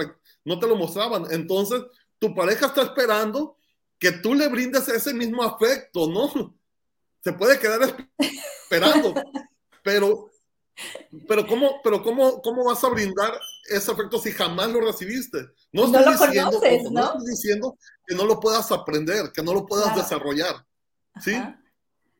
[0.43, 1.27] no te lo mostraban.
[1.29, 1.83] Entonces,
[2.17, 3.57] tu pareja está esperando
[3.99, 6.31] que tú le brindes ese mismo afecto, ¿no?
[7.23, 9.13] Se puede quedar esperando,
[9.83, 10.31] pero,
[11.27, 13.33] pero, ¿cómo, pero cómo, ¿cómo vas a brindar
[13.69, 15.45] ese afecto si jamás lo recibiste?
[15.71, 17.03] No, estoy, lo diciendo, conoces, ¿no?
[17.03, 20.55] estoy diciendo que no lo puedas aprender, que no lo puedas desarrollar,
[21.21, 21.35] ¿sí?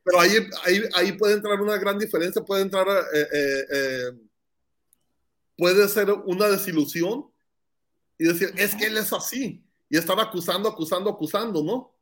[0.07, 4.11] Pero ahí, ahí, ahí puede entrar una gran diferencia, puede entrar, eh, eh, eh,
[5.57, 7.25] puede ser una desilusión
[8.17, 11.93] y decir, es que él es así, y estar acusando, acusando, acusando, ¿no?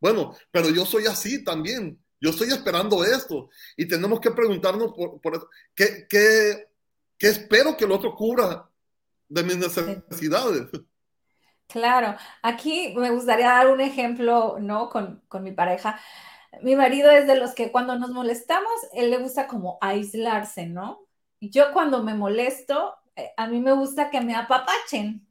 [0.00, 5.20] Bueno, pero yo soy así también, yo estoy esperando esto, y tenemos que preguntarnos por,
[5.20, 6.66] por ¿qué, qué,
[7.18, 8.70] qué espero que el otro cubra
[9.28, 10.66] de mis necesidades?
[11.66, 14.88] Claro, aquí me gustaría dar un ejemplo, ¿no?
[14.88, 16.00] Con, con mi pareja.
[16.62, 21.06] Mi marido es de los que cuando nos molestamos, él le gusta como aislarse, ¿no?
[21.40, 25.26] Yo cuando me molesto, eh, a mí me gusta que me apapachen.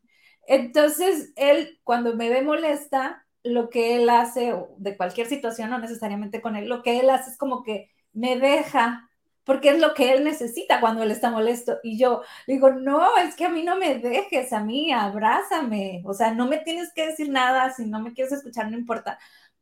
[0.48, 6.42] Entonces, él cuando me ve molesta, lo que él hace, de cualquier situación, no necesariamente
[6.42, 9.10] con él, lo que él hace es como que me deja,
[9.44, 11.80] porque es lo que él necesita cuando él está molesto.
[11.84, 16.14] Y yo digo, no, es que a mí no me dejes, a mí abrázame, o
[16.14, 19.20] sea, no me tienes que decir nada, si no me quieres escuchar, no importa,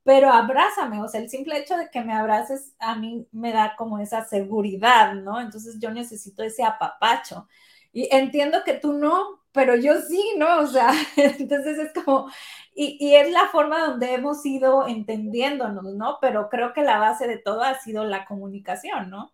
[0.07, 3.75] pero abrázame, o sea, el simple hecho de que me abraces a mí me da
[3.77, 5.41] como esa seguridad, ¿no?
[5.41, 7.45] Entonces yo necesito ese apapacho.
[7.91, 10.61] Y entiendo que tú no, pero yo sí, ¿no?
[10.61, 12.31] O sea, entonces es como,
[12.73, 16.19] y, y, es la forma donde hemos ido entendiéndonos, ¿no?
[16.21, 19.33] Pero creo que la base de todo ha sido la comunicación, ¿no?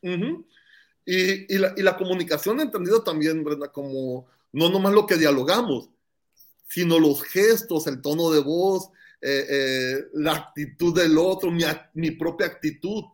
[0.00, 5.90] y, y, la, y la comunicación entendido también, Brenda, como no nomás lo que dialogamos,
[6.72, 8.88] sino los gestos, el tono de voz,
[9.20, 13.04] eh, eh, la actitud del otro, mi, propia actitud,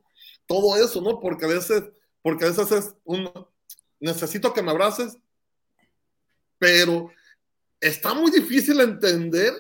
[0.46, 1.18] todo eso, ¿no?
[1.18, 1.82] Porque a veces,
[2.22, 3.28] porque a veces es un,
[3.98, 5.18] necesito que me abraces,
[6.56, 7.10] pero
[7.80, 9.52] está muy difícil entender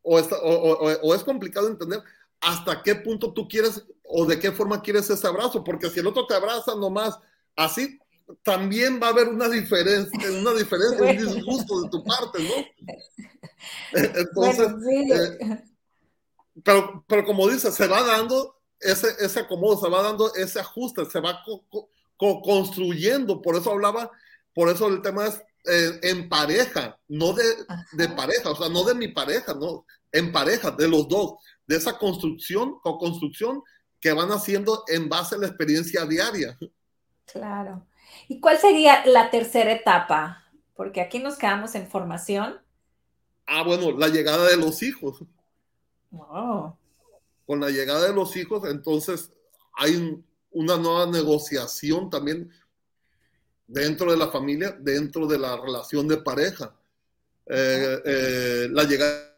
[0.00, 2.02] o, o es complicado entender
[2.40, 6.06] hasta qué punto tú quieres o de qué forma quieres ese abrazo, porque si el
[6.06, 7.18] otro te abraza nomás
[7.56, 7.99] así,
[8.42, 12.88] también va a haber una diferencia, una diferencia, un disgusto de tu parte, ¿no?
[13.92, 14.68] Entonces,
[15.12, 15.62] eh,
[16.64, 21.04] pero, pero como dice, se va dando ese, ese acomodo, se va dando ese ajuste,
[21.06, 21.64] se va co
[22.16, 24.10] co construyendo, por eso hablaba,
[24.52, 27.44] por eso el tema es eh, en pareja, no de,
[27.92, 31.34] de, pareja, o sea, no de mi pareja, no, en pareja, de los dos,
[31.66, 33.62] de esa construcción, co-construcción
[34.00, 36.58] que van haciendo en base a la experiencia diaria.
[37.26, 37.86] Claro.
[38.28, 40.44] ¿Y cuál sería la tercera etapa?
[40.74, 42.60] Porque aquí nos quedamos en formación.
[43.46, 45.24] Ah, bueno, la llegada de los hijos.
[47.46, 49.32] Con la llegada de los hijos, entonces
[49.74, 52.50] hay una nueva negociación también
[53.66, 56.74] dentro de la familia, dentro de la relación de pareja.
[57.46, 59.34] Eh, eh, la llegada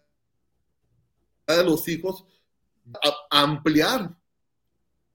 [1.49, 2.25] de los hijos
[3.31, 4.15] a ampliar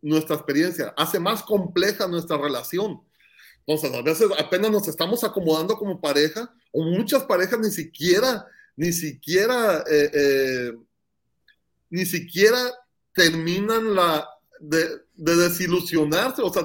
[0.01, 3.01] nuestra experiencia, hace más compleja nuestra relación.
[3.67, 8.93] Entonces, a veces apenas nos estamos acomodando como pareja, o muchas parejas ni siquiera, ni
[8.93, 10.73] siquiera, eh, eh,
[11.89, 12.57] ni siquiera
[13.13, 14.25] terminan la,
[14.61, 16.63] de, desilusionarse, o sea,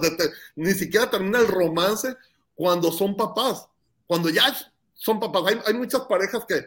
[0.55, 2.15] ni siquiera termina el romance
[2.55, 3.67] cuando son papás,
[4.07, 4.57] cuando ya
[4.95, 5.43] son papás.
[5.47, 6.65] Hay, hay muchas parejas que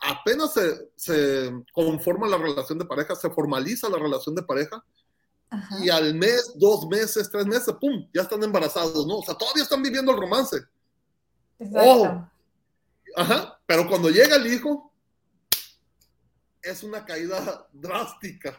[0.00, 4.82] apenas se, se, conforma la relación de pareja, se formaliza la relación de pareja,
[5.82, 8.08] y al mes, dos meses, tres meses, ¡pum!
[8.14, 9.18] Ya están embarazados, ¿no?
[9.18, 10.58] O sea, todavía están viviendo el romance.
[11.58, 12.30] Exacto.
[13.16, 14.92] ajá, pero cuando llega el hijo,
[16.62, 18.56] es una caída drástica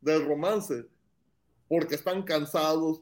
[0.00, 0.86] del romance,
[1.68, 3.00] porque están cansados,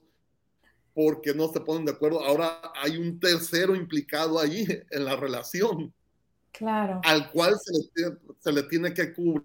[0.94, 2.24] porque no se ponen de acuerdo.
[2.24, 5.92] Ahora hay un tercero implicado ahí en la relación.
[6.52, 7.00] Claro.
[7.04, 9.44] Al cual se le, se le tiene que cubrir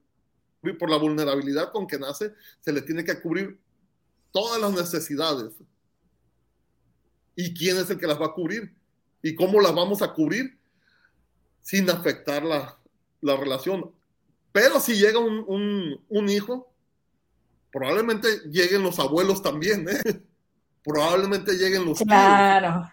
[0.79, 3.59] por la vulnerabilidad con que nace, se le tiene que cubrir
[4.33, 5.53] todas las necesidades.
[7.35, 8.75] ¿Y quién es el que las va a cubrir?
[9.21, 10.59] ¿Y cómo las vamos a cubrir?
[11.61, 12.77] Sin afectar la,
[13.21, 13.93] la relación.
[14.51, 16.69] Pero si llega un, un, un, hijo,
[17.71, 20.01] probablemente lleguen los abuelos también, ¿eh?
[20.83, 22.91] probablemente lleguen los claro.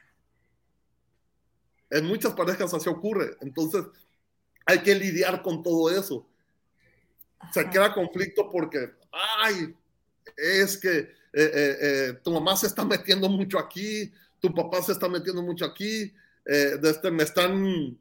[1.90, 3.36] En muchas parejas así ocurre.
[3.40, 3.84] Entonces,
[4.64, 6.26] hay que lidiar con todo eso.
[7.52, 8.92] Se crea conflicto porque,
[9.42, 9.74] ay,
[10.36, 14.92] es que eh, eh, eh, tu mamá se está metiendo mucho aquí, tu papá se
[14.92, 16.12] está metiendo mucho aquí,
[16.44, 17.98] este, me están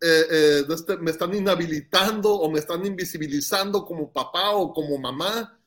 [0.00, 5.58] este, me están inhabilitando o me están invisibilizando como papá o como mamá.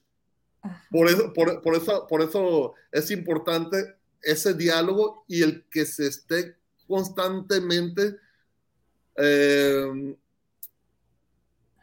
[0.91, 6.56] Por eso, por, eso, por eso es importante ese diálogo y el que se esté
[6.88, 8.17] constantemente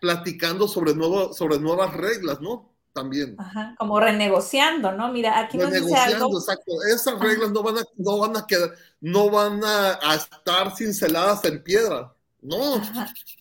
[0.05, 2.75] platicando sobre, nuevo, sobre nuevas reglas, ¿no?
[2.93, 3.37] También.
[3.39, 5.11] Ajá, como renegociando, ¿no?
[5.11, 6.39] Mira, aquí nos dice algo.
[6.39, 6.73] exacto.
[6.95, 11.63] Esas reglas no van a, no van a quedar, no van a, estar cinceladas en
[11.63, 12.15] piedra.
[12.43, 12.85] No,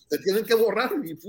[0.10, 1.20] se tienen que borrar y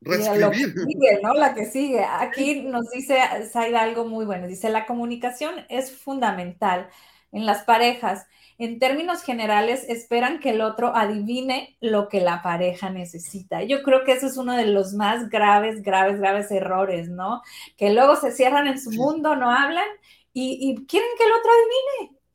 [0.00, 0.74] reescribir.
[0.86, 1.34] sigue, ¿no?
[1.34, 2.02] La que sigue.
[2.02, 3.18] Aquí nos dice
[3.52, 4.46] Zaida algo muy bueno.
[4.46, 6.88] Dice, la comunicación es fundamental
[7.30, 8.26] en las parejas
[8.58, 13.62] en términos generales esperan que el otro adivine lo que la pareja necesita.
[13.62, 17.42] Yo creo que eso es uno de los más graves, graves, graves errores, ¿no?
[17.76, 19.86] Que luego se cierran en su mundo, no hablan
[20.32, 21.50] y, quieren que el otro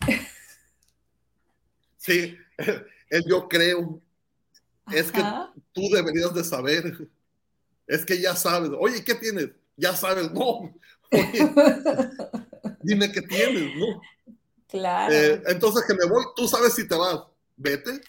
[0.05, 0.25] adivine.
[1.97, 2.37] Sí,
[3.27, 4.01] yo creo.
[4.91, 5.23] Es que
[5.71, 7.09] tú deberías de saber.
[7.87, 8.71] Es que ya sabes.
[8.79, 9.49] Oye, ¿qué tienes?
[9.77, 10.31] Ya sabes.
[10.31, 10.73] No.
[12.83, 14.01] dime qué tienes, ¿no?
[14.71, 15.13] Claro.
[15.13, 17.19] Eh, entonces que me voy, tú sabes si te vas,
[17.57, 17.99] vete,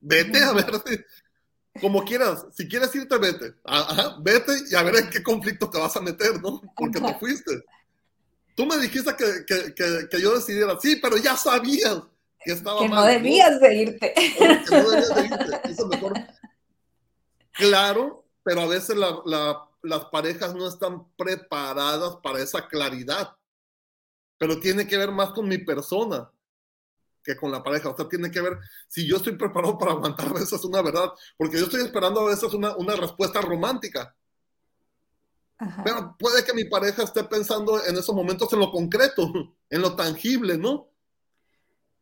[0.00, 0.66] vete a ver,
[1.80, 5.78] como quieras, si quieres irte, vete, Ajá, vete y a ver en qué conflicto te
[5.78, 6.62] vas a meter, ¿no?
[6.76, 7.64] Porque te fuiste.
[8.54, 11.98] Tú me dijiste que, que, que, yo decidiera, sí, pero ya sabías
[12.44, 14.14] que estaba que no debías de irte.
[14.14, 16.14] Que no debías de irte, eso mejor.
[17.52, 23.36] Claro, pero a veces la, la, las parejas no están preparadas para esa claridad
[24.40, 26.30] pero tiene que ver más con mi persona
[27.22, 27.90] que con la pareja.
[27.90, 31.10] O sea, tiene que ver si yo estoy preparado para aguantar a veces una verdad,
[31.36, 34.16] porque yo estoy esperando a veces una, una respuesta romántica.
[35.84, 39.30] Pero puede que mi pareja esté pensando en esos momentos en lo concreto,
[39.68, 40.88] en lo tangible, ¿no?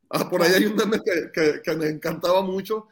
[0.09, 2.87] Ah, por ahí hay un meme que, que, me encantaba mucho.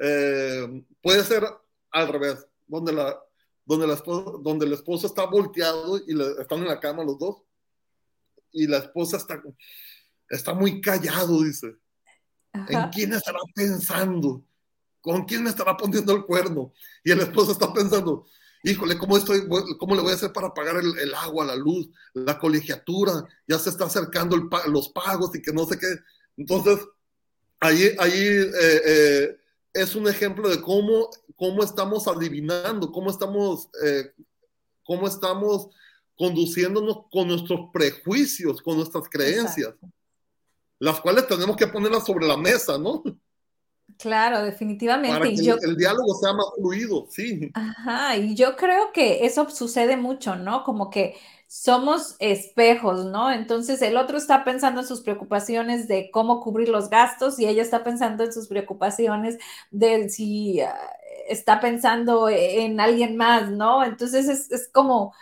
[0.00, 1.42] Eh, puede ser
[1.90, 3.20] al revés, donde, la,
[3.64, 7.42] donde, la donde el esposo está volteado y le, están en la cama los dos
[8.52, 9.42] y la esposa está,
[10.28, 11.76] está muy callado, dice.
[12.52, 14.44] ¿En quién estará pensando?
[15.00, 16.72] ¿Con quién me estará poniendo el cuerno?
[17.02, 18.26] Y el esposo está pensando,
[18.62, 22.38] híjole, ¿cómo, estoy, cómo le voy a hacer para pagar el, agua, la luz, la
[22.38, 23.24] colegiatura?
[23.46, 24.36] Ya se está acercando
[24.68, 25.88] los pagos y que no sé qué.
[26.36, 26.78] Entonces,
[27.60, 29.36] ahí, ahí eh, eh,
[29.72, 34.12] es un ejemplo de cómo, cómo estamos adivinando, cómo estamos, eh,
[34.84, 35.68] cómo estamos
[36.16, 39.74] conduciéndonos con nuestros prejuicios, con nuestras creencias,
[40.78, 43.02] las cuales tenemos que ponerlas sobre la mesa, ¿no?
[43.98, 45.16] Claro, definitivamente.
[45.16, 47.50] Para que el, diálogo sea más fluido, sí.
[47.54, 50.64] Ajá, y yo creo que eso sucede mucho, ¿no?
[50.64, 53.30] Como que somos espejos, ¿no?
[53.30, 57.62] Entonces el otro está pensando en sus preocupaciones de cómo cubrir los gastos y ella
[57.62, 59.38] está pensando en sus preocupaciones
[59.70, 60.74] de si ah,
[61.28, 63.84] está pensando en alguien más, ¿no?
[63.84, 65.14] Entonces es, es como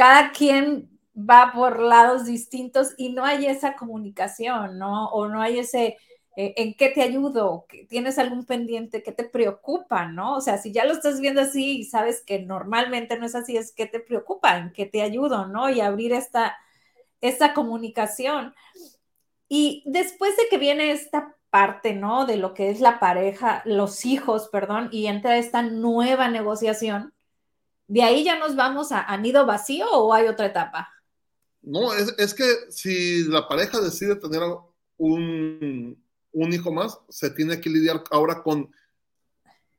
[0.00, 5.10] cada quien va por lados distintos y no hay esa comunicación, ¿no?
[5.10, 5.98] O no hay ese,
[6.36, 7.66] eh, ¿en qué te ayudo?
[7.90, 10.36] ¿Tienes algún pendiente que te preocupa, ¿no?
[10.36, 13.58] O sea, si ya lo estás viendo así y sabes que normalmente no es así,
[13.58, 15.68] es que te preocupa, en qué te ayudo, ¿no?
[15.68, 16.56] Y abrir esta,
[17.20, 18.54] esta comunicación.
[19.50, 22.24] Y después de que viene esta parte, ¿no?
[22.24, 27.12] De lo que es la pareja, los hijos, perdón, y entra esta nueva negociación,
[27.90, 30.88] ¿De ahí ya nos vamos a, nido vacío o hay otra etapa?
[31.60, 34.42] No, es, que si la pareja decide tener
[34.96, 36.00] un,
[36.32, 38.72] hijo más, se tiene que lidiar ahora con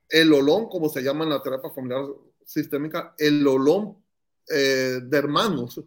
[0.09, 2.03] el olón, como se llama en la terapia familiar
[2.45, 4.03] sistémica, el olón
[4.49, 5.79] eh, de hermanos.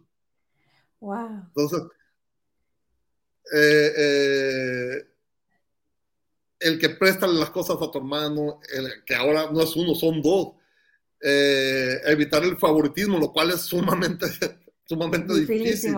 [1.01, 1.43] Wow.
[1.45, 1.83] Entonces,
[3.53, 5.07] eh, eh,
[6.57, 10.23] el que presta las cosas a tu hermano, el que ahora no es uno, son
[10.23, 10.55] dos
[11.21, 14.27] eh, evitar el favoritismo, lo cual es sumamente,
[14.85, 15.95] sumamente difícil.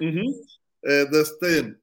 [0.00, 1.76] Eh, este,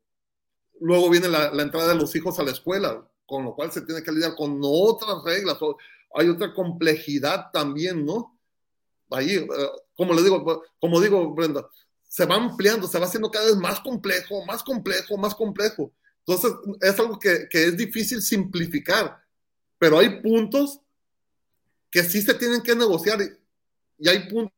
[0.80, 4.04] luego viene la, entrada de los hijos a la escuela, con lo cual se tiene
[4.04, 5.58] que lidiar con otras reglas.
[6.16, 8.40] Hay otra complejidad también, ¿no?
[9.10, 9.48] Ahí, eh,
[9.96, 11.68] como le digo, como digo, Brenda,
[12.08, 15.92] se va ampliando, se va haciendo cada vez más complejo, más complejo, más complejo.
[16.26, 19.20] Entonces, es algo que, que es difícil simplificar,
[19.78, 20.80] pero hay puntos
[21.94, 24.52] que sí se tienen que negociar y, hay puntos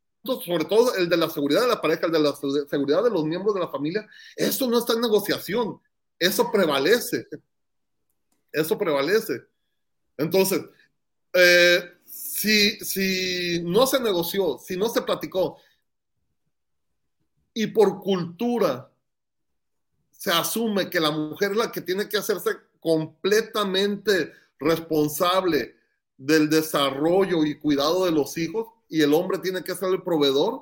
[0.46, 3.26] sobre todo el de la seguridad de la pareja, el de la seguridad de los
[3.26, 4.08] miembros de la familia,
[4.38, 5.80] eso no está en negociación,
[6.18, 7.28] eso prevalece.
[8.52, 9.44] Eso prevalece.
[10.18, 10.62] Entonces,
[11.34, 15.58] eh, si, si no se negoció, si no se platicó,
[17.54, 18.90] y por cultura
[20.10, 25.76] se asume que la mujer es la que tiene que hacerse completamente responsable
[26.18, 30.62] del desarrollo y cuidado de los hijos y el hombre tiene que ser el proveedor,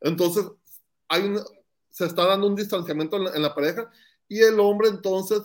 [0.00, 0.46] entonces
[1.08, 1.34] hay
[1.90, 3.90] se está dando un distanciamiento en la, pareja
[4.28, 5.42] y el hombre entonces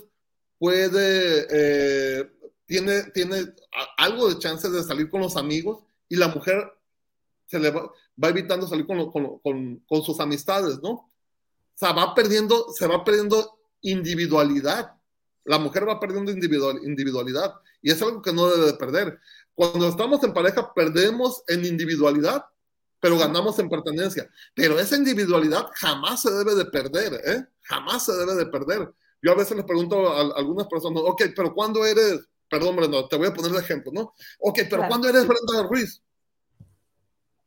[0.60, 2.32] puede, eh,
[2.68, 3.54] tiene, tiene
[3.98, 6.72] algo de chance de salir con los amigos y la mujer
[7.48, 7.92] se le va,
[8.22, 10.90] evitando salir con, con, con, sus amistades, ¿no?
[10.92, 11.10] O
[11.74, 14.94] sea, va perdiendo, se va perdiendo individualidad.
[15.46, 19.20] La mujer va perdiendo individual, individualidad y es algo que no debe de perder.
[19.54, 22.46] Cuando estamos en pareja, perdemos en individualidad,
[23.00, 24.30] pero ganamos en pertenencia.
[24.56, 27.46] Pero esa individualidad jamás se debe de perder, ¿eh?
[27.62, 28.90] Jamás se debe de perder.
[29.22, 32.22] Yo a veces les pregunto a, algunas personas, ok, pero ¿cuándo eres?
[32.50, 34.14] Perdón, Brenda, te voy a poner de ejemplo, ¿no?
[34.40, 36.02] Ok, pero ¿cuándo eres Brenda Ruiz?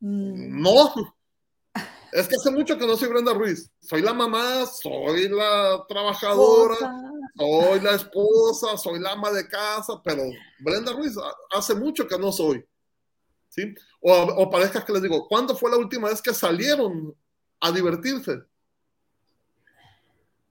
[0.01, 0.61] Mm.
[0.61, 1.16] No,
[2.17, 3.71] es que hace mucho que no soy Brenda Ruiz.
[3.79, 6.79] Soy la mamá, soy la trabajadora,
[7.37, 10.23] soy la esposa, soy la ama de casa, pero
[10.61, 11.15] Brenda Ruiz
[11.51, 12.65] hace mucho que no soy.
[13.51, 13.75] ¿Sí?
[14.01, 17.15] O, o parejas que les digo, ¿cuándo fue la última vez que salieron
[17.61, 18.39] a divertirse?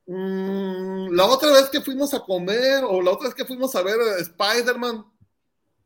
[0.06, 3.82] Mm, la otra vez que fuimos a comer o la otra vez que fuimos a
[3.82, 5.04] ver Spider-Man,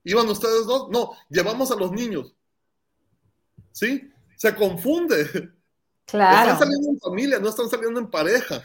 [0.04, 0.90] ¿iban ustedes dos?
[0.90, 2.36] No, llevamos a los niños.
[3.72, 4.12] ¿Sí?
[4.36, 5.54] Se confunde.
[6.12, 6.52] Claro.
[6.52, 8.64] Están saliendo en familia, no están saliendo en pareja.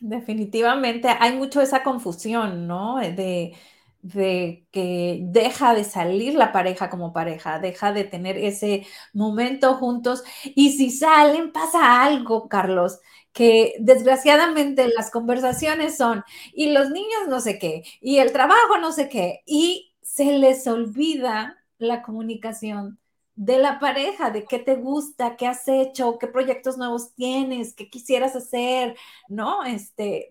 [0.00, 2.98] Definitivamente hay mucho esa confusión, ¿no?
[2.98, 3.56] De,
[4.02, 10.22] de que deja de salir la pareja como pareja, deja de tener ese momento juntos
[10.44, 12.98] y si salen pasa algo, Carlos,
[13.32, 18.92] que desgraciadamente las conversaciones son y los niños no sé qué y el trabajo no
[18.92, 23.00] sé qué y se les olvida la comunicación
[23.36, 27.90] de la pareja, de qué te gusta, qué has hecho, qué proyectos nuevos tienes, qué
[27.90, 28.96] quisieras hacer,
[29.28, 29.64] ¿no?
[29.64, 30.30] Este,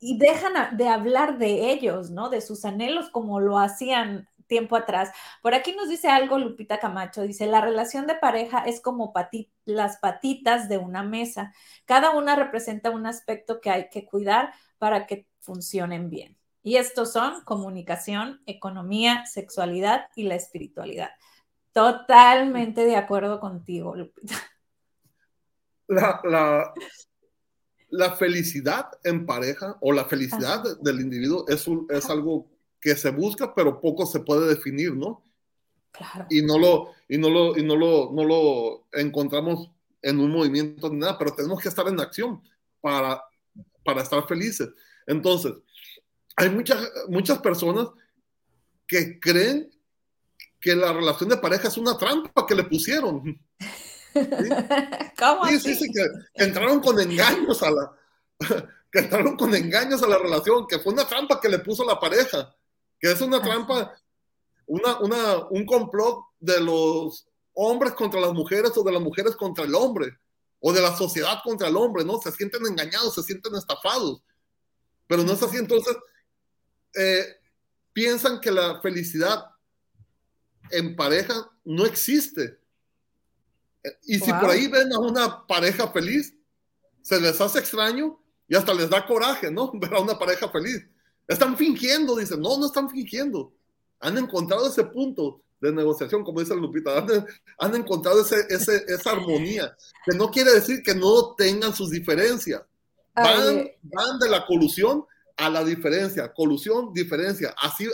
[0.00, 2.30] y dejan de hablar de ellos, ¿no?
[2.30, 5.10] De sus anhelos como lo hacían tiempo atrás.
[5.42, 9.12] Por aquí nos dice algo Lupita Camacho, dice, la relación de pareja es como
[9.64, 11.52] las patitas de una mesa.
[11.86, 16.38] Cada una representa un aspecto que hay que cuidar para que funcionen bien.
[16.62, 21.10] Y estos son comunicación, economía, sexualidad y la espiritualidad.
[21.72, 24.34] Totalmente de acuerdo contigo, Lupita.
[25.88, 26.72] La,
[27.90, 32.46] la, felicidad en pareja o la felicidad del individuo es, es algo
[32.80, 35.22] que se busca, pero poco se puede definir, ¿no?
[35.90, 36.26] Claro.
[36.30, 39.70] Y no lo, y no lo, y no lo, no lo encontramos
[40.00, 42.42] en un movimiento ni nada, pero tenemos que estar en acción
[42.80, 43.22] para,
[43.84, 44.70] para estar felices.
[45.06, 45.52] Entonces,
[46.36, 47.88] hay muchas, muchas personas
[48.86, 49.70] que creen
[50.62, 53.22] que la relación de pareja es una trampa que le pusieron.
[55.18, 57.92] ¿Cómo sí, sí, sí, que, entraron con engaños a la
[58.92, 61.98] que entraron con engaños a la relación, que fue una trampa que le puso la
[61.98, 62.54] pareja,
[63.00, 63.92] que es una trampa,
[64.66, 69.64] una, una, un complot de los hombres contra las mujeres o de las mujeres contra
[69.64, 70.18] el hombre,
[70.60, 72.20] o de la sociedad contra el hombre, ¿no?
[72.20, 74.22] Se sienten engañados, se sienten estafados,
[75.06, 75.56] pero no es así.
[75.56, 75.96] Entonces,
[76.94, 77.24] eh,
[77.94, 79.51] piensan que la felicidad
[80.72, 82.58] en pareja no existe.
[84.04, 86.34] Y si por ahí ven a una pareja feliz,
[87.00, 88.18] se les hace extraño
[88.48, 89.72] y hasta les da coraje, ¿no?
[89.74, 90.86] Ver a una pareja feliz.
[91.26, 92.40] Están fingiendo, dicen.
[92.40, 93.52] No, no están fingiendo.
[94.00, 97.06] Han encontrado ese punto de negociación, como dice Lupita.
[97.58, 102.62] Han, encontrado ese, esa armonía, que no quiere decir que no tengan sus diferencias.
[103.14, 105.04] Van, van de la colusión
[105.36, 106.32] a la diferencia.
[106.32, 107.54] Colusión, diferencia.
[107.60, 107.88] Así, e,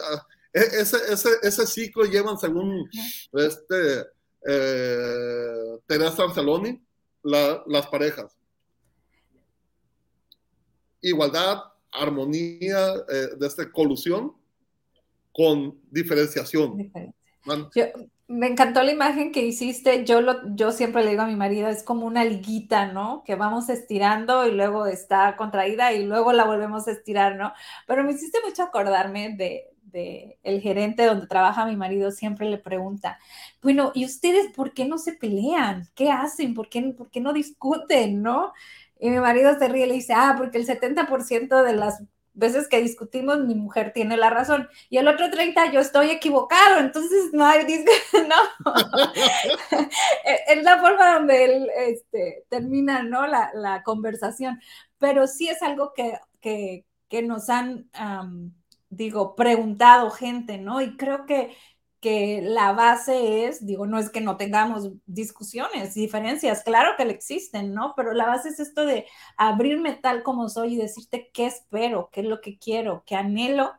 [0.53, 2.89] ese, ese, ese ciclo llevan, según
[3.33, 4.07] este,
[4.47, 6.81] eh, Teresa Arceloni,
[7.23, 8.37] las parejas.
[11.01, 11.59] Igualdad,
[11.93, 14.35] armonía, eh, de esta colusión
[15.33, 16.91] con diferenciación.
[18.27, 20.05] me encantó la imagen que hiciste.
[20.05, 23.23] Yo, lo, yo siempre le digo a mi marido, es como una liguita, ¿no?
[23.25, 27.53] Que vamos estirando y luego está contraída y luego la volvemos a estirar, ¿no?
[27.87, 33.19] Pero me hiciste mucho acordarme de, el gerente donde trabaja mi marido siempre le pregunta,
[33.63, 35.89] bueno, ¿y ustedes por qué no se pelean?
[35.95, 36.55] ¿Qué hacen?
[36.55, 38.23] ¿Por qué, por qué no discuten?
[38.23, 38.53] ¿No?
[39.01, 42.03] Y mi marido se ríe y le dice, ah, porque el 70% de las
[42.39, 44.69] veces que discutimos, mi mujer tiene la razón.
[44.89, 46.79] Y el otro 30, yo estoy equivocado.
[46.79, 47.67] Entonces, no hay,
[48.29, 48.73] no.
[50.49, 53.27] es la forma donde él este, termina, ¿no?
[53.27, 54.61] La, la, conversación.
[54.99, 57.89] Pero sí es algo que, que, que nos han,
[58.91, 60.81] digo, preguntado gente, ¿no?
[60.81, 61.55] Y creo que
[62.01, 67.75] que la base es, digo, no es que no tengamos discusiones, diferencias, claro que existen,
[67.75, 67.95] ¿no?
[67.97, 72.21] Pero la base es esto de abrirme tal como soy y decirte qué espero, qué
[72.21, 73.73] es lo que quiero, qué anhelo.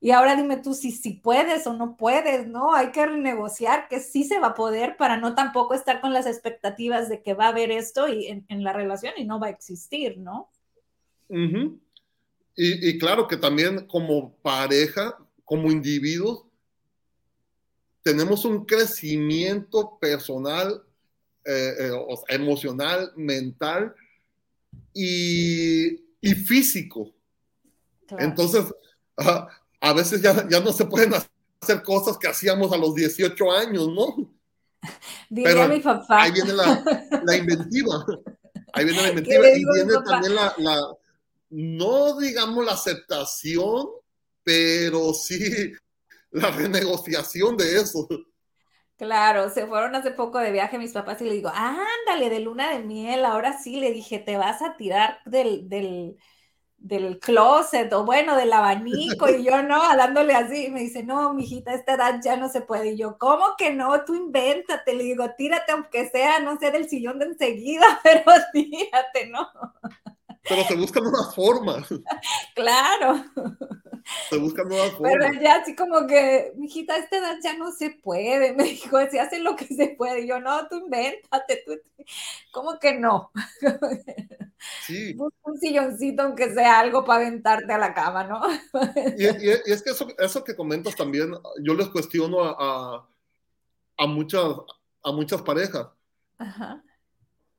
[0.00, 2.74] Y ahora dime tú si, si puedes o no puedes, ¿no?
[2.74, 6.26] Hay que renegociar que sí se va a poder para no tampoco estar con las
[6.26, 9.50] expectativas de que va a haber esto y en, la relación y no va a
[9.50, 10.50] existir, ¿no?
[12.56, 16.44] Y, y claro que también como pareja, como individuos,
[18.02, 20.82] tenemos un crecimiento personal,
[21.44, 21.92] eh, eh,
[22.28, 23.94] emocional, mental
[24.92, 27.12] y, y físico.
[28.18, 28.66] Entonces,
[29.16, 33.88] a veces ya, ya, no se pueden hacer cosas que hacíamos a los 18 años,
[33.88, 34.30] ¿no?
[35.30, 36.22] Diría mi papá.
[36.22, 36.84] Ahí viene la,
[37.24, 38.04] la inventiva.
[38.72, 39.48] Ahí viene la inventiva.
[39.48, 40.96] Y viene también la, la,
[41.52, 43.86] no digamos la aceptación,
[44.42, 45.72] pero sí
[46.30, 48.08] la renegociación de eso.
[48.96, 52.70] Claro, se fueron hace poco de viaje mis papás y le digo, ándale, de luna
[52.70, 56.16] de miel, ahora sí, le dije, te vas a tirar del, del,
[56.78, 61.34] del closet o bueno, del abanico y yo no, dándole así, y me dice, no,
[61.34, 62.92] mijita, esta edad ya no se puede.
[62.92, 64.04] Y yo, ¿cómo que no?
[64.04, 68.22] Tú invéntate, le digo, tírate aunque sea, no sea del sillón de enseguida, pero
[68.52, 69.48] tírate, ¿no?
[70.48, 71.88] Pero se buscan unas formas.
[72.54, 73.24] Claro.
[74.28, 75.12] Se buscan nuevas formas.
[75.12, 78.52] Pero ya así como que, mijita, a esta edad ya no se puede.
[78.56, 80.22] Me dijo, se hace lo que se puede.
[80.22, 81.62] Y yo, no, tú invéntate.
[81.64, 81.72] Tú...
[82.50, 83.30] ¿Cómo que no?
[84.86, 85.16] Sí.
[85.18, 88.40] un silloncito, aunque sea algo para aventarte a la cama, ¿no?
[89.18, 93.08] Y, es que eso, eso, que comentas también, yo les cuestiono a,
[93.98, 94.44] a, muchas,
[95.02, 95.88] a muchas parejas.
[96.38, 96.80] Ajá.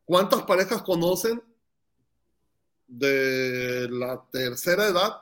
[0.06, 1.44] ¿Cuántas parejas conocen
[2.98, 5.22] de la tercera edad,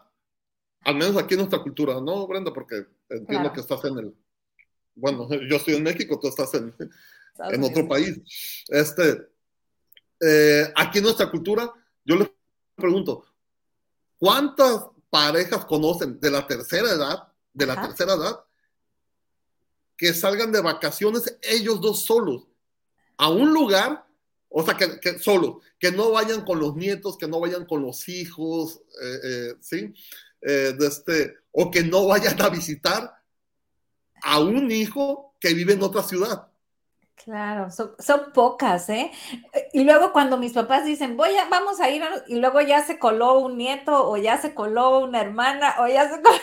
[0.81, 2.51] al menos aquí en nuestra cultura, ¿no, Brenda?
[2.53, 4.15] Porque entiendo que estás en el,
[4.95, 6.73] bueno, yo estoy en México, tú estás en,
[7.37, 8.19] en otro país.
[8.67, 9.29] Este,
[10.19, 11.71] eh, aquí en nuestra cultura,
[12.03, 12.29] yo les
[12.75, 13.25] pregunto,
[14.17, 18.43] ¿cuántas parejas conocen de la tercera edad, de la tercera edad,
[19.95, 22.47] que salgan de vacaciones ellos dos solos
[23.17, 24.07] a un lugar
[24.53, 27.81] o sea, que, que, solo, que no vayan con los nietos, que no vayan con
[27.81, 29.93] los hijos, eh, eh, ¿sí?
[30.41, 33.13] Eh, este, o que no vayan a visitar
[34.21, 36.50] a un hijo que vive en otra ciudad.
[37.23, 39.11] Claro, son, pocas, ¿eh?
[39.73, 42.97] Y luego cuando mis papás dicen, voy a, vamos a ir, y luego ya se
[42.97, 46.35] coló un nieto, o ya se coló una hermana, o ya se coló,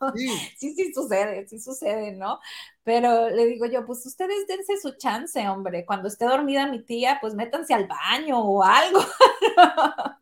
[0.00, 0.12] no.
[0.14, 2.40] Sí, sí, sí sucede, sí sucede, ¿no?
[2.82, 5.84] Pero le digo yo, pues ustedes dense su chance, hombre.
[5.86, 9.00] Cuando esté dormida mi tía, pues métanse al baño o algo.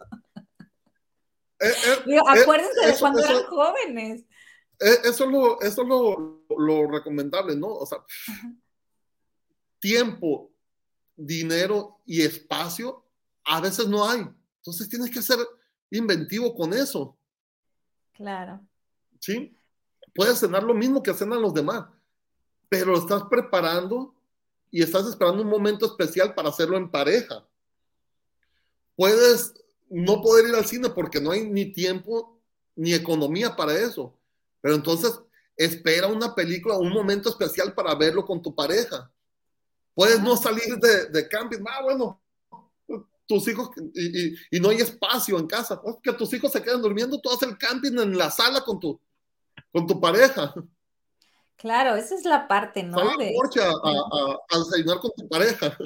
[1.61, 1.73] Eh,
[2.07, 4.25] eh, acuérdense de cuando eran jóvenes.
[4.81, 7.69] Eh, eso es lo, eso es lo, lo recomendable, ¿no?
[7.69, 7.99] O sea,
[9.85, 10.51] tiempo,
[11.15, 13.05] dinero y espacio
[13.45, 14.27] a veces no hay.
[14.57, 15.37] Entonces tienes que ser
[15.91, 17.15] inventivo con eso.
[18.15, 18.67] Claro.
[19.21, 19.55] ¿Sí?
[20.15, 21.85] Puedes cenar lo mismo que cenan los demás,
[22.71, 24.15] pero lo estás preparando
[24.71, 27.47] y estás esperando un momento especial para hacerlo en pareja.
[28.97, 29.53] Puedes
[29.91, 32.41] no poder ir al cine porque no hay ni tiempo
[32.75, 34.19] ni economía para eso,
[34.63, 35.21] pero entonces
[35.59, 39.11] espera una película, un momento especial para verlo con tu pareja.
[39.95, 41.59] Puedes no salir de, de camping.
[41.69, 42.21] Ah, bueno,
[43.27, 45.81] tus hijos y, y, no hay espacio en casa.
[46.03, 49.01] Que tus hijos se queden durmiendo, tú haces el camping en la sala con tu,
[49.73, 50.55] con tu pareja.
[51.57, 52.97] Claro, esa es la parte, ¿no?
[53.17, 55.77] de, a, a, a, desayunar con tu pareja.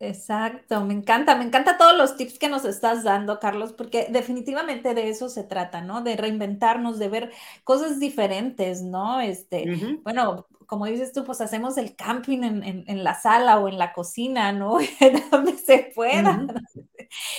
[0.00, 4.92] Exacto, me encanta, me encanta todos los tips que nos estás dando, Carlos, porque definitivamente
[4.92, 6.02] de eso se trata, ¿no?
[6.02, 7.32] De reinventarnos, de ver
[7.62, 9.20] cosas diferentes, ¿no?
[9.20, 13.92] Este, bueno, como dices tú, pues hacemos el camping en, la sala o en la
[13.92, 14.78] cocina, ¿no?
[15.30, 16.46] Donde se pueda.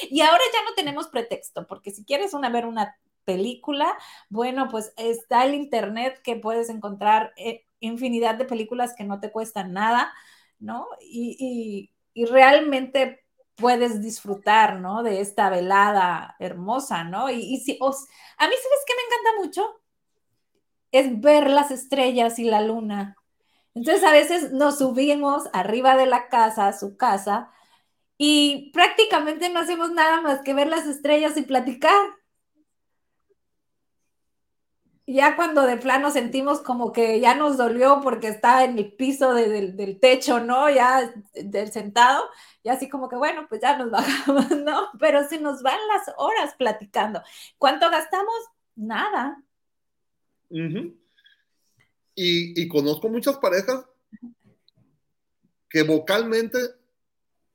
[0.09, 2.95] Y ahora ya no tenemos pretexto, porque si quieres una, ver una
[3.25, 3.97] película,
[4.29, 9.31] bueno, pues está el internet que puedes encontrar eh, infinidad de películas que no te
[9.31, 10.13] cuestan nada,
[10.59, 10.87] ¿no?
[11.01, 15.03] y y realmente puedes disfrutar, ¿no?
[15.03, 17.29] De esta velada hermosa, ¿no?
[17.29, 18.07] Y, si os,
[18.37, 19.81] a mí, ¿sabes qué me encanta mucho?
[20.95, 23.17] Es ver las estrellas y la luna.
[23.75, 27.51] Entonces a veces nos subimos arriba de la casa, a su casa,
[28.17, 31.95] y prácticamente no hacemos nada más que ver las estrellas y platicar.
[35.07, 39.33] ya cuando de plano sentimos como que ya nos dolió porque está en el piso
[39.33, 40.69] del techo, ¿no?
[40.69, 42.23] Ya del sentado,
[42.63, 44.89] y así como que, bueno, pues ya nos bajamos, ¿no?
[44.99, 47.21] Pero se nos van las horas platicando.
[47.57, 48.33] ¿Cuánto gastamos?
[48.75, 49.44] Nada.
[52.15, 53.85] Y, conozco muchas parejas
[55.69, 56.57] que vocalmente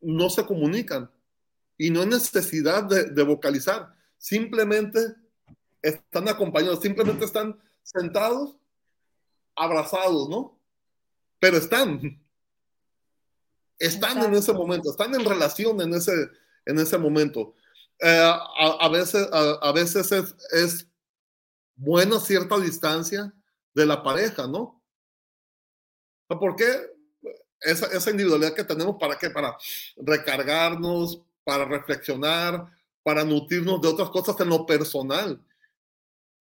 [0.00, 1.10] no se comunican
[1.78, 5.00] y no hay necesidad de vocalizar, simplemente
[5.82, 8.56] están acompañados, simplemente están sentados,
[9.56, 10.58] abrazados, ¿no?
[11.38, 12.20] Pero están,
[13.78, 16.12] están en ese momento, están en relación en ese,
[16.66, 17.54] en ese momento.
[17.98, 20.86] Eh, a, veces, a, veces es, es,
[21.80, 23.32] buena cierta distancia
[23.74, 24.82] de la pareja, ¿no?
[26.28, 26.66] ¿Por qué?
[27.60, 29.30] Esa, esa individualidad que tenemos, ¿para qué?
[29.30, 29.56] Para
[29.96, 32.66] recargarnos, para reflexionar,
[33.02, 35.42] para nutrirnos de otras cosas en lo personal.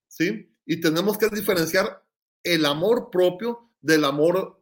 [0.08, 0.54] ¿sí?
[0.66, 2.04] Y tenemos que diferenciar
[2.44, 4.62] el amor propio del amor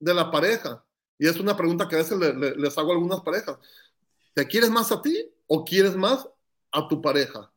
[0.00, 0.84] de la pareja.
[1.18, 3.58] Y es una pregunta que a veces les hago a algunas parejas.
[4.34, 6.28] ¿Te quieres más a ti o quieres más
[6.72, 7.52] a tu pareja?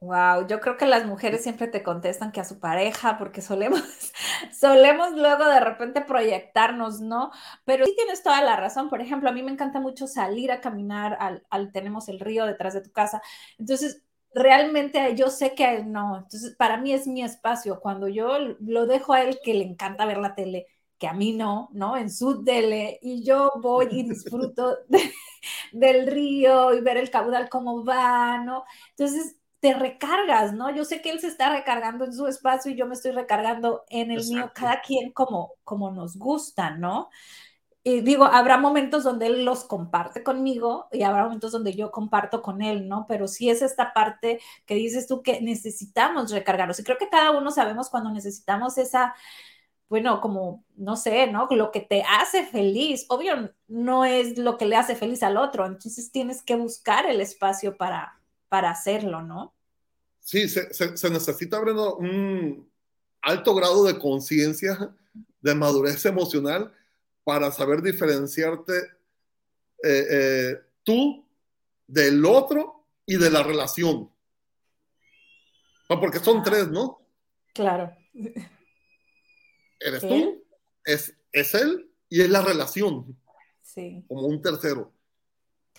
[0.00, 3.80] Wow, yo creo que las mujeres siempre te contestan que a su pareja, porque solemos,
[4.52, 7.30] solemos luego de repente proyectarnos, ¿no?
[7.64, 8.90] Pero sí tienes toda la razón.
[8.90, 12.44] Por ejemplo, a mí me encanta mucho salir a caminar al, al tenemos el río
[12.44, 13.22] detrás de tu casa.
[13.58, 14.02] Entonces,
[14.34, 16.18] realmente yo sé que a él no.
[16.18, 17.80] Entonces, para mí es mi espacio.
[17.80, 20.66] Cuando yo lo dejo a él que le encanta ver la tele,
[20.98, 21.96] que a mí no, ¿no?
[21.96, 24.76] En su tele, y yo voy y disfruto
[25.72, 28.64] del río y ver el caudal cómo va, ¿no?
[28.90, 30.68] Entonces, te recargas, ¿no?
[30.76, 33.86] Yo sé que él se está recargando en su espacio y yo me estoy recargando
[33.88, 37.08] en el mío, cada quien como, como nos gusta, ¿no?
[37.82, 42.42] y digo, habrá momentos donde él los comparte conmigo y habrá momentos donde yo comparto
[42.42, 43.06] con él, ¿no?
[43.08, 46.78] Pero sí es esta parte que dices tú que necesitamos recargarlos.
[46.78, 49.14] Y creo que cada uno sabemos cuando necesitamos esa,
[49.88, 51.46] bueno, como, no sé, ¿no?
[51.50, 53.06] Lo que te hace feliz.
[53.08, 55.66] Obvio, no es lo que le hace feliz al otro.
[55.66, 58.18] Entonces tienes que buscar el espacio para,
[58.48, 59.54] para hacerlo, ¿no?
[60.20, 62.70] Sí, se, se necesita, Breno, un
[63.20, 64.94] alto grado de conciencia,
[65.40, 66.72] de madurez emocional
[67.24, 68.72] para saber diferenciarte
[69.82, 71.26] eh, eh, tú
[71.86, 74.10] del otro y de la relación.
[75.88, 77.06] porque son tres, ¿no?
[77.52, 77.94] Claro.
[79.78, 80.42] Eres tú,
[80.84, 83.14] es, es él y es la relación.
[83.60, 84.02] Sí.
[84.08, 84.93] Como un tercero.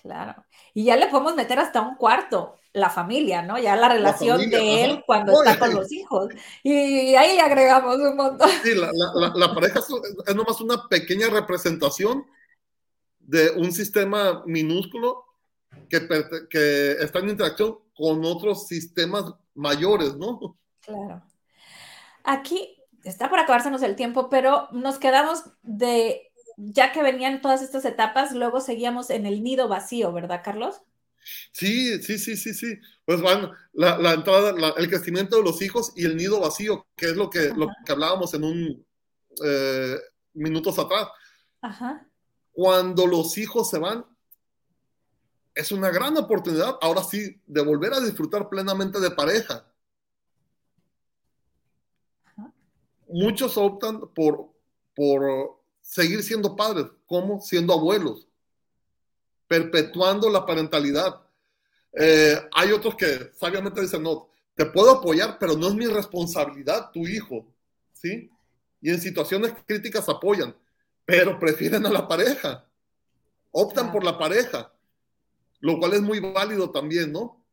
[0.05, 0.45] Claro.
[0.75, 3.57] Y ya le podemos meter hasta un cuarto, la familia, ¿no?
[3.57, 6.29] Ya la relación de él cuando está con los hijos.
[6.61, 8.47] Y ahí le agregamos un montón.
[8.61, 12.27] Sí, la, pareja es, nomás una pequeña representación
[13.17, 15.25] de un sistema minúsculo
[15.89, 16.07] que,
[16.51, 19.25] que está en interacción con otros sistemas
[19.55, 20.55] mayores, ¿no?
[20.81, 21.23] Claro.
[22.23, 27.85] Aquí está por acabársenos el tiempo, pero nos quedamos de ya que venían todas estas
[27.85, 30.81] etapas, luego seguíamos en el nido vacío, ¿verdad, Carlos?
[31.51, 32.79] Sí, sí, sí, sí, sí.
[33.03, 37.15] Pues van la, entrada, el crecimiento de los hijos y el nido vacío, que es
[37.15, 38.85] lo que, lo que hablábamos en un
[39.43, 39.97] eh,
[40.33, 41.07] minutos atrás.
[41.61, 42.07] Ajá.
[42.51, 44.05] Cuando los hijos se van,
[45.55, 49.65] es una gran oportunidad, ahora sí, de volver a disfrutar plenamente de pareja.
[53.07, 54.49] Muchos optan por,
[54.95, 58.27] por seguir siendo padres, como siendo abuelos,
[59.47, 61.21] perpetuando la parentalidad.
[61.93, 66.89] Eh, hay otros que sabiamente dicen, no, te puedo apoyar, pero no es mi responsabilidad
[66.91, 67.45] tu hijo,
[67.93, 68.29] ¿sí?
[68.81, 70.55] Y en situaciones críticas apoyan,
[71.05, 72.67] pero prefieren a la pareja,
[73.51, 74.73] optan por la pareja,
[75.59, 77.45] lo cual es muy válido también, ¿no?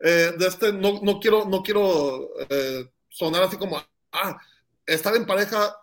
[0.00, 4.38] Eh, de este, no, no quiero, no quiero eh, sonar así como, ah,
[4.86, 5.79] estar en pareja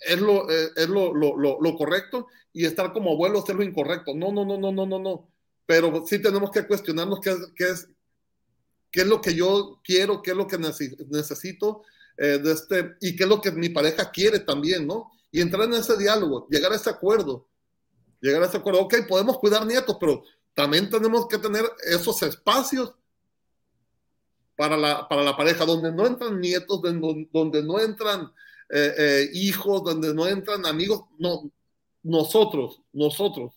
[0.00, 4.14] es lo, eh, es lo, lo, lo, correcto y estar como abuelo es lo incorrecto.
[4.14, 5.28] No, no, no, no, no, no, no.
[5.66, 7.88] Pero sí tenemos que cuestionarnos qué, qué es,
[8.90, 11.82] qué es lo que yo quiero, qué es lo que necesito
[12.16, 15.10] eh, de este, y qué es lo que mi pareja quiere también, ¿no?
[15.32, 17.48] Y entrar en ese diálogo, llegar a ese acuerdo,
[18.20, 18.82] llegar a ese acuerdo.
[18.82, 20.22] Ok, podemos cuidar nietos, pero
[20.54, 22.94] también tenemos que tener esos espacios
[24.56, 28.32] para la, para la pareja, donde no entran nietos, donde, donde no entran
[28.76, 31.48] eh, eh, hijos, donde no entran amigos, no,
[32.02, 33.54] nosotros, nosotros.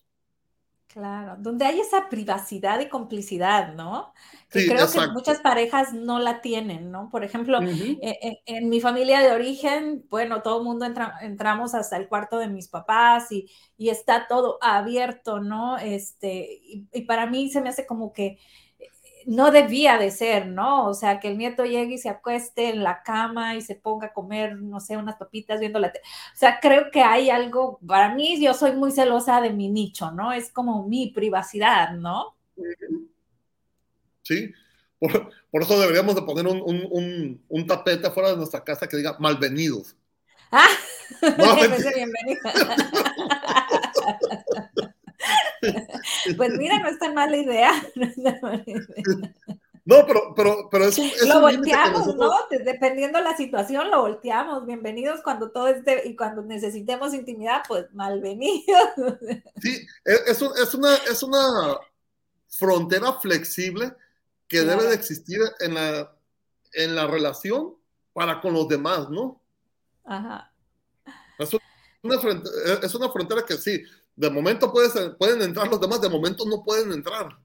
[0.86, 4.14] Claro, donde hay esa privacidad y complicidad, ¿no?
[4.50, 7.10] Que creo que muchas parejas no la tienen, ¿no?
[7.10, 11.98] Por ejemplo, eh, en, mi familia de origen, bueno, todo el mundo entra, entramos hasta
[11.98, 15.78] el cuarto de mis papás y, y está todo abierto, ¿no?
[15.80, 18.38] Este, y, para mí se me hace como que
[19.28, 20.88] no debía de ser, ¿no?
[20.88, 24.08] O sea, que el nieto llegue y se acueste en la cama y se ponga
[24.08, 26.06] a comer, no sé, unas papitas viendo la tele.
[26.34, 30.12] O sea, creo que hay algo, para mí yo soy muy celosa de mi nicho,
[30.12, 30.32] ¿no?
[30.32, 32.38] Es como mi privacidad, ¿no?
[34.24, 34.54] Sí,
[34.98, 39.98] por, eso deberíamos de poner un, un, tapete afuera de nuestra casa que diga malvenidos.
[40.54, 40.70] Ah,
[41.38, 41.56] no,
[41.96, 42.42] bienvenido.
[46.38, 47.72] pues mira, no es tan mala idea.
[49.86, 51.10] No, pero, pero, pero es un.
[51.28, 52.30] lo volteamos, ¿no?
[52.50, 54.66] Dependiendo de la situación, lo volteamos.
[54.66, 58.90] Bienvenidos cuando todo esté y cuando necesitemos intimidad, pues malvenidos.
[59.62, 61.78] Sí, es, es, una, es una
[62.50, 63.94] frontera flexible
[64.48, 66.14] que debe de existir en la,
[66.74, 67.76] en la relación
[68.14, 69.42] para con los demás, ¿no?
[70.06, 70.52] Ajá.
[71.40, 72.32] Es una,
[72.82, 73.84] es una frontera que sí,
[74.18, 77.38] de momento pueden entrar los demás, de momento no pueden entrar.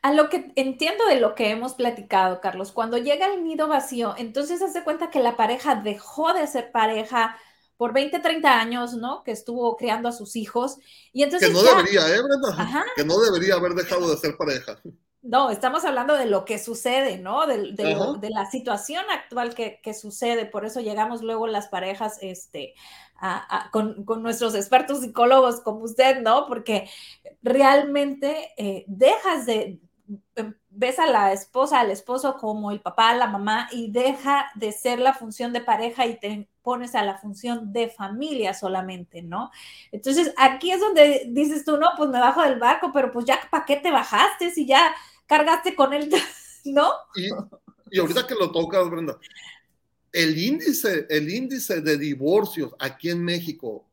[0.00, 4.14] A lo que entiendo de lo que hemos platicado, Carlos, cuando llega el nido vacío,
[4.16, 7.36] entonces hace cuenta que la pareja dejó de ser pareja
[7.76, 9.22] por 20, 30 años, ¿no?
[9.22, 10.78] Que estuvo criando a sus hijos.
[11.12, 12.86] Y entonces que no debería, ¿eh, Brenda?
[12.96, 14.80] Que no debería haber dejado de ser pareja.
[15.22, 17.46] No, estamos hablando de lo que sucede, ¿no?
[17.46, 20.46] De, de, la situación actual que, que, sucede.
[20.46, 22.74] Por eso llegamos luego las parejas este,
[23.70, 26.46] con, con, nuestros expertos psicólogos como usted, ¿no?
[26.48, 26.90] Porque
[27.40, 29.78] realmente eh, dejas de,
[30.34, 34.72] em, ves a la esposa, al esposo como el papá, la mamá y deja de
[34.72, 39.52] ser la función de pareja y te pones a la función de familia solamente, ¿no?
[39.92, 43.38] Entonces aquí es donde dices tú, no, pues me bajo del barco, pero pues ya,
[43.50, 44.92] ¿para qué te bajaste si ya
[45.32, 46.10] cargaste con él,
[46.64, 46.90] ¿no?
[47.14, 47.28] Y,
[47.90, 49.18] y ahorita que lo tocas, Brenda,
[50.12, 53.86] el índice, el índice de divorcios aquí en México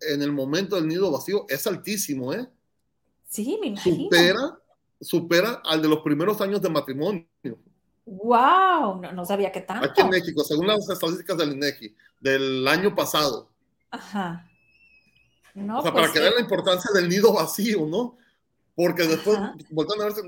[0.00, 2.48] en el momento del nido vacío es altísimo, ¿eh?
[3.28, 4.04] Sí, me imagino.
[4.04, 4.58] Supera,
[5.00, 7.26] supera al de los primeros años de matrimonio.
[8.04, 9.00] ¡Wow!
[9.14, 9.88] No, sabía qué tanto.
[9.88, 13.48] Aquí en México, según las estadísticas del INEGI, del año pasado.
[13.90, 14.50] Ajá.
[15.54, 18.18] No, o sea, para pues que vean la importancia del nido vacío, ¿no?
[18.74, 19.38] Porque después,
[19.70, 20.22] volviendo a verse,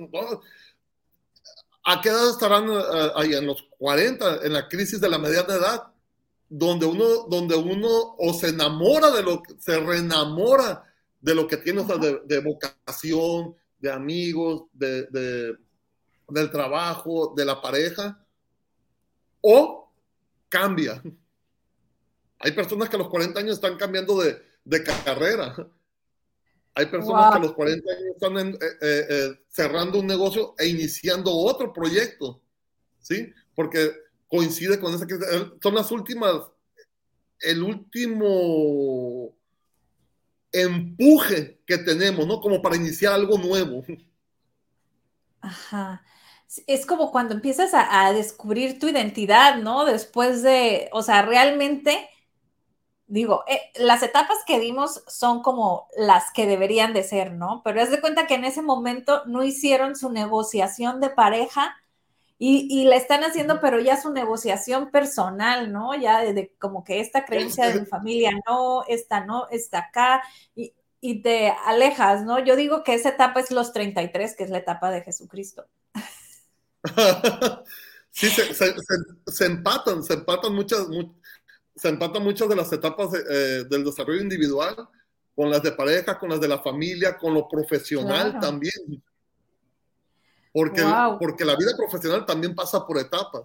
[1.89, 3.33] ¿A qué edad estarán eh, ahí?
[3.35, 5.85] En los 40, en la crisis de la mediana edad,
[6.49, 10.85] donde uno, donde uno o se enamora de lo que, se reenamora
[11.21, 15.57] de lo que tiene, o sea, de, vocación, de amigos, de,
[16.29, 18.21] del trabajo, de la pareja,
[19.41, 19.93] o
[20.49, 21.01] cambia.
[22.41, 25.55] Hay personas que a los 40 años están cambiando de, de carrera.
[26.77, 30.69] Hay personas que a los 40 años están eh, eh, eh, cerrando un negocio e
[30.69, 32.43] iniciando otro proyecto,
[33.01, 33.33] ¿sí?
[33.55, 33.93] Porque
[34.29, 35.15] coincide con esa que
[35.63, 36.35] son las últimas,
[37.41, 39.35] el último
[40.53, 42.43] empuje que tenemos, ¿no?
[42.43, 43.83] Como para iniciar algo nuevo.
[45.41, 46.05] Ajá.
[46.67, 49.87] Es como cuando empiezas a, a descubrir tu identidad, ¿no?
[49.87, 52.07] Después de, o sea, realmente
[53.07, 57.63] digo, eh, las etapas que dimos son como las que deberían de ser, ¿no?
[57.65, 61.77] Pero es de cuenta que en ese momento no hicieron su negociación de pareja
[62.39, 65.95] y, y la están haciendo, pero ya su negociación personal, ¿no?
[65.95, 70.23] Ya de, como que esta creencia de mi familia no, esta no, está acá
[70.55, 72.39] y, y te alejas, ¿no?
[72.41, 75.67] Yo digo que esa etapa es los 33, que es la etapa de Jesucristo.
[78.11, 80.87] sí, se, se, empatan, se empatan muchas,
[81.77, 84.75] se empatan muchas de las etapas eh, del desarrollo individual
[85.35, 88.73] con las de pareja, con las de la familia, con lo profesional también.
[90.51, 90.83] Porque,
[91.21, 93.43] porque la vida profesional también pasa por etapas.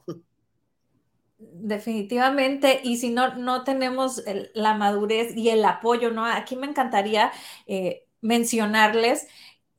[1.37, 4.23] Definitivamente, y si no, no tenemos
[4.53, 6.25] la madurez y el apoyo, ¿no?
[6.25, 7.33] Aquí me encantaría
[7.67, 9.27] eh, mencionarles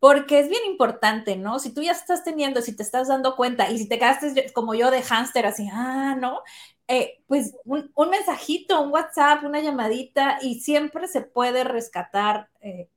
[0.00, 1.60] porque es bien importante, ¿no?
[1.60, 4.74] Si tú ya estás teniendo, si te estás dando cuenta y si te quedaste como
[4.74, 6.40] yo de hámster, así, ah, ¿no?
[6.88, 12.50] Eh, pues un, mensajito, un WhatsApp, una llamadita y siempre se puede rescatar.
[12.60, 12.88] Eh,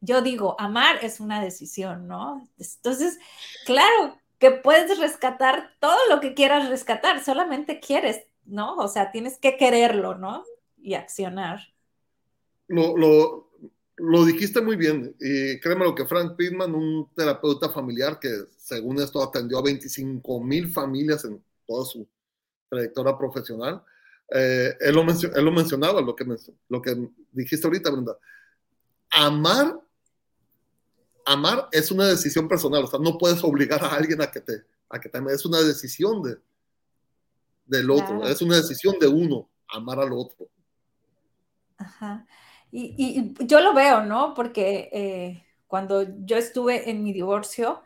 [0.00, 2.48] yo digo, amar es una decisión, ¿no?
[2.58, 3.18] Entonces,
[3.66, 8.74] claro, que puedes rescatar todo lo que quieras rescatar, solamente quieres, ¿no?
[8.76, 10.44] O sea, tienes que quererlo, ¿no?
[10.78, 11.60] Y accionar.
[12.66, 13.50] Lo, lo,
[13.96, 18.98] lo dijiste muy bien, y créeme lo que Frank Pittman, un terapeuta familiar que según
[19.00, 22.08] esto atendió a 25 mil familias en toda su
[22.70, 23.82] trayectoria profesional,
[24.32, 26.24] eh, él, lo él, lo mencionaba, lo que,
[26.68, 26.96] lo que
[27.30, 28.16] dijiste ahorita, Brenda.
[29.10, 29.78] Amar
[31.32, 34.64] amar es una decisión personal, o sea, no puedes obligar a alguien a que te,
[34.88, 36.38] a que te ame, es una decisión de,
[37.66, 40.48] del otro, es una decisión de uno, amar al otro.
[41.78, 42.26] Ajá.
[42.72, 44.34] Y, yo lo veo, ¿no?
[44.34, 47.82] Porque eh, cuando yo estuve en mi divorcio,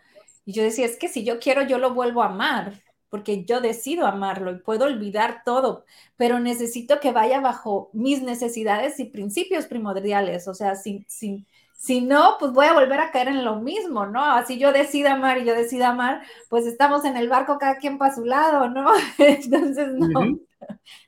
[0.46, 4.06] yo decía, es que si yo quiero, yo lo vuelvo a amar, porque yo decido
[4.06, 5.84] amarlo y puedo olvidar todo,
[6.16, 11.46] pero necesito que vaya bajo mis necesidades y principios primordiales, o sea, sin, sin,
[11.84, 14.24] si no, pues voy a volver a caer en lo mismo, ¿no?
[14.24, 17.98] Así yo decido amar y yo decido amar, pues estamos en el barco cada quien
[17.98, 18.90] para su lado, ¿no?
[19.18, 20.38] Entonces, no.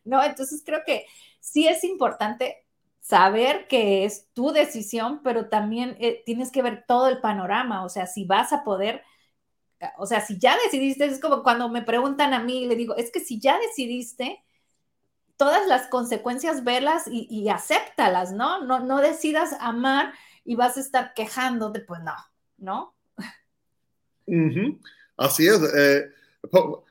[0.04, 1.06] No, entonces creo que
[1.40, 2.66] sí es importante
[3.00, 7.88] saber que es tu decisión, pero también eh, tienes que ver todo el panorama, o
[7.88, 9.02] sea, si vas a poder,
[9.96, 13.10] o sea, si ya decidiste, es como cuando me preguntan a mí, le digo, es
[13.10, 14.44] que si ya decidiste,
[15.38, 18.62] todas las consecuencias velas y, y acéptalas, ¿no?
[18.62, 18.80] ¿no?
[18.80, 20.12] No decidas amar
[20.46, 22.14] y vas a estar quejándote, pues no,
[22.56, 22.94] ¿no?
[25.16, 25.60] Así es.
[25.76, 26.06] Eh,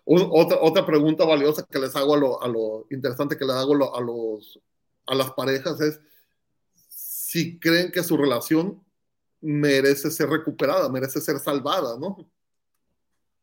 [0.03, 3.95] otra, otra, pregunta valiosa que les hago a lo, a lo interesante que les hago
[3.95, 4.59] a, los,
[5.07, 5.99] a las parejas es
[6.89, 8.83] si creen que su relación
[9.41, 12.17] merece ser recuperada, merece ser salvada, ¿no?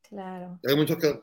[0.02, 0.58] Claro.
[0.68, 1.20] Hay muchos que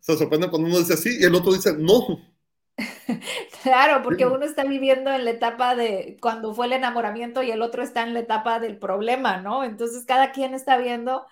[0.00, 2.33] se sorprenden cuando uno dice sí y el otro dice no.
[3.62, 7.62] Claro, porque uno está viviendo en la etapa de cuando fue el enamoramiento y el
[7.62, 9.64] otro está en la etapa del problema, ¿no?
[9.64, 11.26] Entonces cada quien está viendo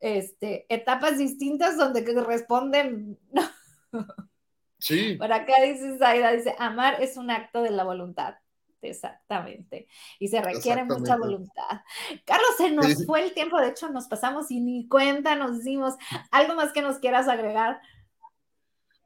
[0.00, 3.18] este, etapas distintas donde responden.
[4.78, 5.14] Sí.
[5.14, 8.36] Por acá dice Zaida, dice, amar es un acto de la voluntad.
[8.82, 9.88] Exactamente.
[10.18, 11.80] Y se requiere mucha voluntad.
[12.24, 15.94] Carlos, se nos fue el tiempo, de hecho nos pasamos y ni cuenta nos dimos.
[16.30, 17.80] ¿Algo más que nos quieras agregar?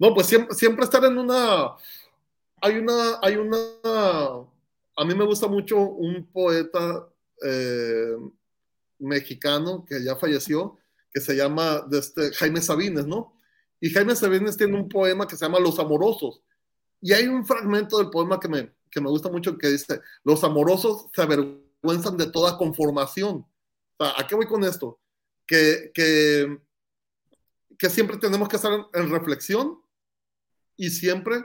[0.00, 1.76] No, pues siempre, siempre estar en una,
[2.62, 7.06] hay una, hay una, a mí me gusta mucho un poeta
[7.44, 8.16] eh,
[8.98, 10.78] mexicano que ya falleció,
[11.12, 13.34] que se llama este, Jaime Sabines, ¿no?
[13.78, 16.40] Y Jaime Sabines tiene un poema que se llama Los Amorosos.
[17.02, 20.42] Y hay un fragmento del poema que me, que me gusta mucho que dice, los
[20.44, 23.46] amorosos se avergüenzan de toda conformación.
[23.98, 24.98] ¿A qué voy con esto?
[25.46, 26.58] Que, que,
[27.78, 29.78] que siempre tenemos que estar en reflexión
[30.80, 31.44] y siempre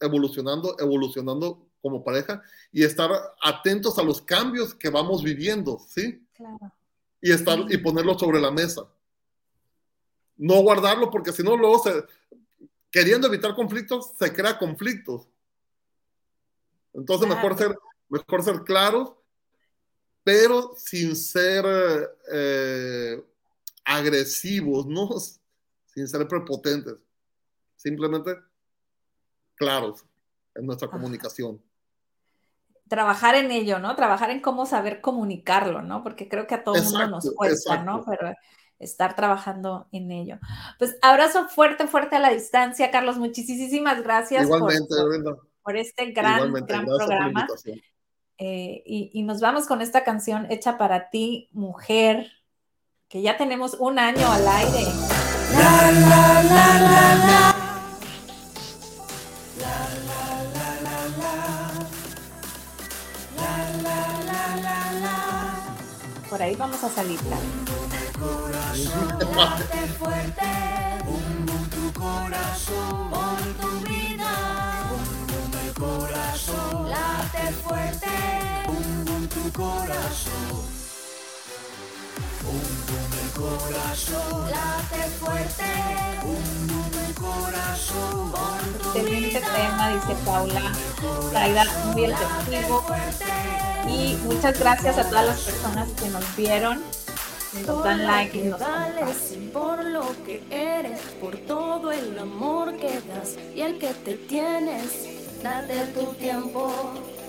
[0.00, 2.42] evolucionando, evolucionando como pareja
[2.72, 3.08] y estar
[3.40, 6.26] atentos a los cambios que vamos viviendo, ¿sí?
[6.34, 6.58] Claro.
[7.20, 8.88] Y, estar, y ponerlo sobre la mesa.
[10.36, 12.04] No guardarlo porque si no, luego se,
[12.90, 15.28] queriendo evitar conflictos, se crea conflictos.
[16.92, 17.78] Entonces, mejor, ser,
[18.08, 19.12] mejor ser claros,
[20.24, 21.64] pero sin ser
[22.32, 23.24] eh,
[23.84, 25.08] agresivos, ¿no?
[25.94, 26.94] Sin ser prepotentes.
[27.78, 28.36] Simplemente
[29.54, 30.04] claros
[30.54, 31.62] en nuestra comunicación.
[32.88, 33.94] Trabajar en ello, ¿no?
[33.94, 36.02] Trabajar en cómo saber comunicarlo, ¿no?
[36.02, 38.04] Porque creo que a todo mundo nos cuesta, ¿no?
[38.04, 38.34] Pero
[38.80, 40.38] estar trabajando en ello.
[40.78, 43.16] Pues abrazo fuerte, fuerte a la distancia, Carlos.
[43.16, 44.94] Muchísimas gracias Igualmente,
[45.62, 47.46] por, este gran, gran programa.
[48.38, 52.30] Eh, y, y, nos vamos con esta canción hecha para ti, mujer,
[53.08, 54.84] que ya tenemos un año al aire.
[55.52, 57.57] La, la, la,
[66.28, 67.18] Por ahí vamos a salir.
[75.78, 78.08] Corazón, late fuerte,
[79.28, 80.78] tu corazón.
[88.94, 90.72] Excelente tema, dice Paula.
[91.30, 92.84] Traida muy el testigo.
[93.88, 96.82] Y muchas gracias a todas las personas que nos vieron.
[97.66, 98.60] Nos dan like y nos
[99.52, 105.18] por lo que eres, por todo el amor que das y el que te tienes.
[105.42, 106.70] Date tu tiempo,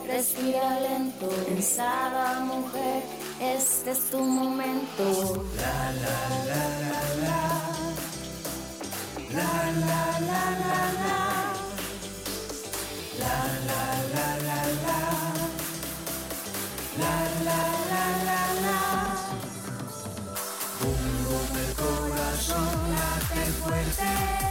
[0.07, 1.27] respira lento.
[1.47, 3.03] Pensada mujer,
[3.39, 5.45] este es tu momento.
[5.55, 7.69] La la la la la.
[9.31, 9.53] La
[9.87, 11.19] la la la la.
[13.19, 13.35] La
[13.67, 13.83] la
[14.13, 15.18] la la la.
[16.99, 18.79] La la la la la
[20.79, 24.48] Pongo el corazón late fuerte